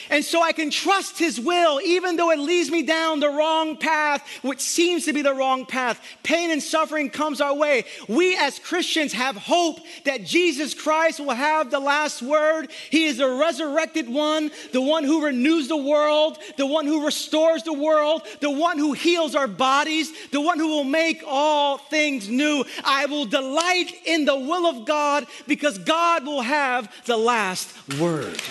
And 0.10 0.24
so 0.24 0.42
I 0.42 0.52
can 0.52 0.70
trust 0.70 1.18
His 1.18 1.40
will, 1.40 1.82
even 1.82 2.16
though 2.16 2.32
it 2.32 2.40
leads 2.40 2.72
me 2.72 2.84
down 2.84 3.20
the 3.20 3.30
wrong 3.30 3.78
path, 3.78 4.28
which 4.42 4.62
seems 4.62 5.06
to 5.06 5.14
be 5.14 5.22
the 5.22 5.34
wrong 5.34 5.66
path. 5.66 6.02
Pain 6.24 6.52
and 6.52 6.62
suffering 6.62 7.10
comes 7.10 7.42
our 7.42 7.54
way. 7.54 7.86
We 8.08 8.38
as 8.38 8.60
Christians 8.60 9.14
have 9.14 9.36
hope 9.36 9.80
that 10.06 10.24
Jesus 10.24 10.74
Christ 10.74 11.20
will 11.20 11.36
have 11.36 11.72
the 11.72 11.80
last 11.80 12.22
word. 12.22 12.72
He 12.90 13.06
is 13.06 13.18
the 13.18 13.30
resurrected 13.30 14.10
one, 14.10 14.52
the 14.72 14.82
one 14.82 15.04
who 15.04 15.26
renews 15.26 15.68
the 15.68 15.78
world, 15.78 16.38
the 16.58 16.66
one 16.66 16.86
who 16.86 17.06
restores 17.06 17.64
the 17.64 17.74
world, 17.74 18.22
the 18.40 18.52
one 18.52 18.78
who 18.78 18.94
heals 18.94 19.36
our 19.36 19.48
bodies, 19.48 20.12
the 20.30 20.42
one 20.42 20.60
who 20.60 20.68
will 20.68 20.84
make 20.84 21.24
all 21.26 21.78
things 21.78 22.30
new. 22.30 22.64
I 22.84 23.06
will 23.06 23.26
delight 23.26 23.94
in 24.06 24.26
the 24.26 24.38
will 24.38 24.68
of 24.68 24.86
God 24.86 25.26
because 25.48 25.78
God 25.78 26.26
will 26.26 26.42
have 26.42 26.92
the 27.06 27.18
last 27.18 27.74
word. 28.00 28.42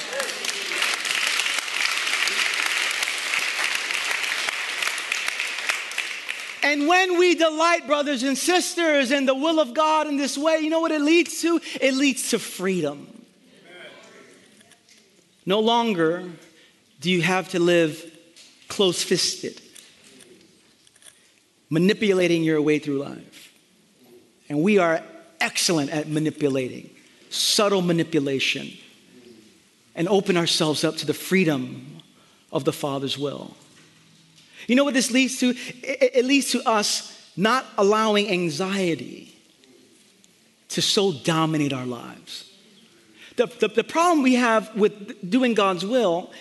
And 6.67 6.89
when 6.89 7.17
we 7.17 7.37
delight, 7.37 7.87
brothers 7.87 8.25
and 8.25 8.37
sisters, 8.37 9.13
in 9.13 9.25
the 9.25 9.37
will 9.37 9.61
of 9.61 9.73
God 9.73 10.09
in 10.09 10.17
this 10.17 10.37
way, 10.37 10.59
you 10.59 10.69
know 10.69 10.81
what 10.81 10.91
it 10.91 11.01
leads 11.01 11.41
to? 11.43 11.61
It 11.81 11.95
leads 11.95 12.31
to 12.31 12.41
freedom. 12.41 13.07
No 15.47 15.61
longer 15.61 16.29
do 17.01 17.09
you 17.09 17.23
have 17.23 17.51
to 17.51 17.61
live 17.61 18.19
close 18.67 19.01
fisted, 19.01 19.63
manipulating 21.71 22.43
your 22.43 22.61
way 22.61 22.81
through 22.81 22.99
life. 22.99 23.53
And 24.49 24.61
we 24.61 24.79
are 24.79 25.05
excellent 25.41 25.91
at 25.91 26.09
manipulating, 26.09 26.91
subtle 27.31 27.81
manipulation, 27.81 28.73
and 29.95 30.09
open 30.09 30.37
ourselves 30.37 30.83
up 30.83 30.97
to 30.97 31.07
the 31.07 31.15
freedom 31.15 32.03
of 32.51 32.65
the 32.65 32.73
Father's 32.73 33.17
will. 33.17 33.57
You 34.67 34.75
know 34.75 34.85
what 34.85 34.95
this 34.95 35.11
leads 35.11 35.39
to? 35.41 35.55
It, 35.83 36.25
leads 36.25 36.51
to 36.51 36.69
us 36.69 37.13
not 37.37 37.67
allowing 37.79 38.29
anxiety 38.29 39.35
to 40.71 40.83
so 40.83 41.13
dominate 41.13 41.73
our 41.73 41.87
lives. 41.87 42.51
The, 43.37 43.47
the, 43.47 43.69
the, 43.69 43.85
problem 43.85 44.23
we 44.23 44.35
have 44.35 44.75
with 44.75 45.31
doing 45.31 45.55
God's 45.55 45.85
will 45.85 46.33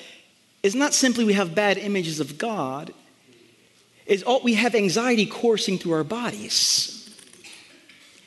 is 0.64 0.74
not 0.76 0.94
simply 0.94 1.26
we 1.26 1.34
have 1.34 1.54
bad 1.54 1.78
images 1.78 2.20
of 2.20 2.38
God, 2.38 2.94
is 4.06 4.24
all, 4.24 4.42
we 4.42 4.54
have 4.54 4.74
anxiety 4.76 5.26
coursing 5.26 5.78
through 5.78 5.94
our 5.94 6.04
bodies. 6.04 7.10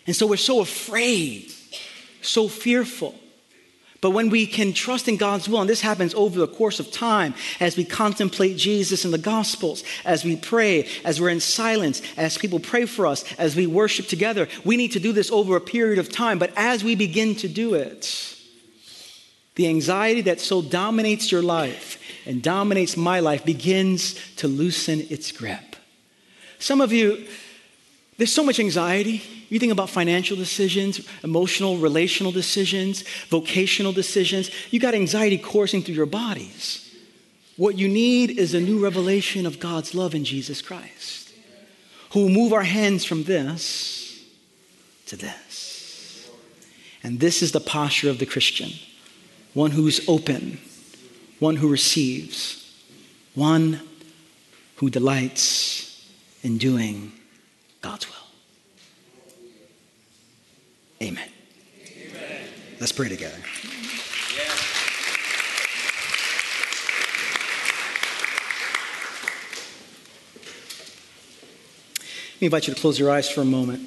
And 0.07 0.15
so 0.15 0.27
we're 0.27 0.37
so 0.37 0.61
afraid, 0.61 1.53
so 2.21 2.47
fearful. 2.47 3.19
But 4.01 4.11
when 4.11 4.31
we 4.31 4.47
can 4.47 4.73
trust 4.73 5.09
in 5.09 5.17
God's 5.17 5.49
will, 5.49 5.61
and 5.61 5.69
this 5.69 5.81
happens 5.81 6.15
over 6.15 6.39
the 6.39 6.47
course 6.47 6.79
of 6.79 6.93
time, 6.93 7.35
as 7.59 7.77
we 7.77 7.85
contemplate 7.85 8.57
Jesus 8.57 9.05
in 9.05 9.11
the 9.11 9.19
Gospels, 9.19 9.83
as 10.05 10.25
we 10.25 10.37
pray, 10.37 10.89
as 11.05 11.21
we're 11.21 11.31
in 11.31 11.41
silence, 11.41 12.01
as 12.17 12.39
people 12.39 12.61
pray 12.61 12.85
for 12.85 13.07
us, 13.07 13.25
as 13.39 13.57
we 13.57 13.67
worship 13.67 14.07
together, 14.07 14.47
we 14.65 14.77
need 14.77 14.93
to 14.93 15.01
do 15.01 15.13
this 15.13 15.33
over 15.33 15.57
a 15.57 15.61
period 15.61 15.99
of 15.99 16.13
time. 16.13 16.39
But 16.39 16.53
as 16.57 16.85
we 16.85 16.95
begin 16.95 17.35
to 17.37 17.49
do 17.49 17.75
it, 17.75 18.37
the 19.57 19.67
anxiety 19.67 20.21
that 20.23 20.41
so 20.41 20.63
dominates 20.63 21.33
your 21.33 21.43
life 21.43 22.01
and 22.25 22.41
dominates 22.41 22.97
my 22.97 23.19
life 23.19 23.45
begins 23.45 24.15
to 24.37 24.47
loosen 24.47 25.01
its 25.11 25.33
grip. 25.33 25.75
Some 26.61 26.81
of 26.81 26.93
you, 26.93 27.27
there's 28.19 28.33
so 28.33 28.43
much 28.43 28.59
anxiety. 28.59 29.23
You 29.49 29.61
think 29.61 29.73
about 29.73 29.89
financial 29.89 30.37
decisions, 30.37 31.09
emotional, 31.23 31.79
relational 31.79 32.33
decisions, 32.33 33.05
vocational 33.29 33.93
decisions. 33.93 34.51
You 34.73 34.81
got 34.81 34.95
anxiety 34.95 35.39
coursing 35.39 35.83
through 35.83 35.95
your 35.95 36.05
bodies. 36.05 36.85
What 37.57 37.79
you 37.79 37.89
need 37.89 38.39
is 38.39 38.55
a 38.55 38.61
new 38.61 38.83
revelation 38.83 39.47
of 39.47 39.61
God's 39.61 39.95
love 39.95 40.16
in 40.16 40.25
Jesus 40.25 40.61
Christ, 40.61 41.33
who 42.11 42.23
will 42.23 42.29
move 42.29 42.53
our 42.53 42.64
hands 42.64 43.05
from 43.05 43.23
this 43.23 44.21
to 45.07 45.16
this. 45.16 46.29
And 47.05 47.21
this 47.21 47.41
is 47.41 47.53
the 47.53 47.61
posture 47.61 48.11
of 48.11 48.19
the 48.19 48.27
Christian 48.27 48.71
one 49.55 49.71
who's 49.71 50.07
open, 50.09 50.61
one 51.39 51.57
who 51.57 51.69
receives, 51.69 52.79
one 53.35 53.81
who 54.77 54.91
delights 54.91 56.07
in 56.43 56.59
doing 56.59 57.12
God's 57.81 58.07
will. 58.09 58.14
Amen. 61.03 61.29
Amen. 61.87 62.49
Let's 62.81 62.93
pray 62.93 63.09
together. 63.09 63.39
Let 72.39 72.43
me 72.43 72.47
invite 72.47 72.68
you 72.68 72.74
to 72.74 72.81
close 72.81 72.99
your 73.01 73.11
eyes 73.11 73.29
for 73.29 73.41
a 73.41 73.45
moment 73.45 73.81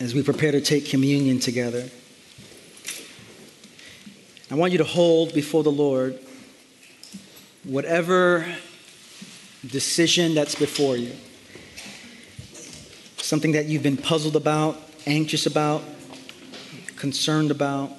as 0.00 0.14
we 0.14 0.22
prepare 0.22 0.52
to 0.52 0.60
take 0.60 0.86
communion 0.86 1.40
together. 1.40 1.88
I 4.50 4.54
want 4.54 4.72
you 4.72 4.78
to 4.78 4.84
hold 4.84 5.32
before 5.32 5.62
the 5.62 5.72
Lord 5.72 6.18
whatever 7.64 8.46
decision 9.66 10.34
that's 10.34 10.54
before 10.54 10.96
you. 10.96 11.12
Something 13.28 13.52
that 13.52 13.66
you've 13.66 13.82
been 13.82 13.98
puzzled 13.98 14.36
about, 14.36 14.80
anxious 15.04 15.44
about, 15.44 15.84
concerned 16.96 17.50
about. 17.50 17.92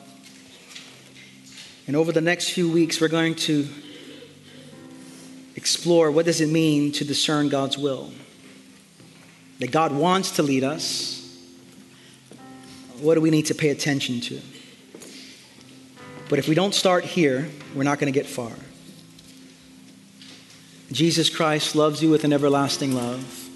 And 1.85 1.95
over 1.95 2.11
the 2.11 2.19
next 2.19 2.49
few 2.49 2.67
weeks, 2.67 2.99
we're 2.99 3.09
going 3.09 3.35
to 3.35 3.67
explore 5.55 6.09
what 6.09 6.25
does 6.25 6.41
it 6.41 6.49
mean 6.49 6.91
to 6.93 7.05
discern 7.05 7.47
God's 7.47 7.77
will. 7.77 8.11
That 9.59 9.69
God 9.69 9.91
wants 9.91 10.31
to 10.37 10.41
lead 10.41 10.63
us. 10.63 11.39
What 12.99 13.13
do 13.13 13.21
we 13.21 13.29
need 13.29 13.45
to 13.45 13.53
pay 13.53 13.69
attention 13.69 14.21
to? 14.21 14.41
But 16.27 16.39
if 16.39 16.47
we 16.47 16.55
don't 16.55 16.73
start 16.73 17.03
here, 17.05 17.47
we're 17.75 17.83
not 17.83 17.99
going 17.99 18.11
to 18.11 18.19
get 18.19 18.25
far. 18.25 18.53
Jesus 20.91 21.29
Christ 21.29 21.75
loves 21.75 22.01
you 22.01 22.09
with 22.09 22.23
an 22.23 22.33
everlasting 22.33 22.95
love. 22.95 23.48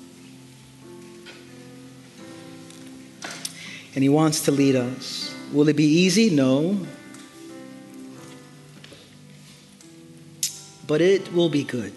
And 3.95 4.03
he 4.03 4.09
wants 4.09 4.41
to 4.45 4.51
lead 4.51 4.75
us. 4.75 5.35
Will 5.51 5.69
it 5.69 5.75
be 5.75 5.85
easy? 5.85 6.29
No. 6.29 6.79
But 10.87 11.01
it 11.01 11.31
will 11.33 11.49
be 11.49 11.63
good. 11.63 11.93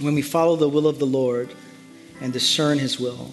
When 0.00 0.14
we 0.14 0.22
follow 0.22 0.56
the 0.56 0.68
will 0.68 0.86
of 0.86 0.98
the 0.98 1.06
Lord 1.06 1.54
and 2.20 2.32
discern 2.32 2.78
his 2.78 3.00
will, 3.00 3.30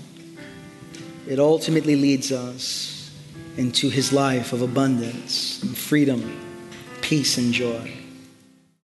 it 1.28 1.39
ultimately 1.39 1.95
leads 1.95 2.32
us 2.32 3.11
into 3.57 3.89
his 3.89 4.13
life 4.13 4.53
of 4.53 4.61
abundance 4.61 5.61
and 5.63 5.78
freedom, 5.78 6.39
peace 7.01 7.38
and 7.38 7.53
joy. 7.53 8.04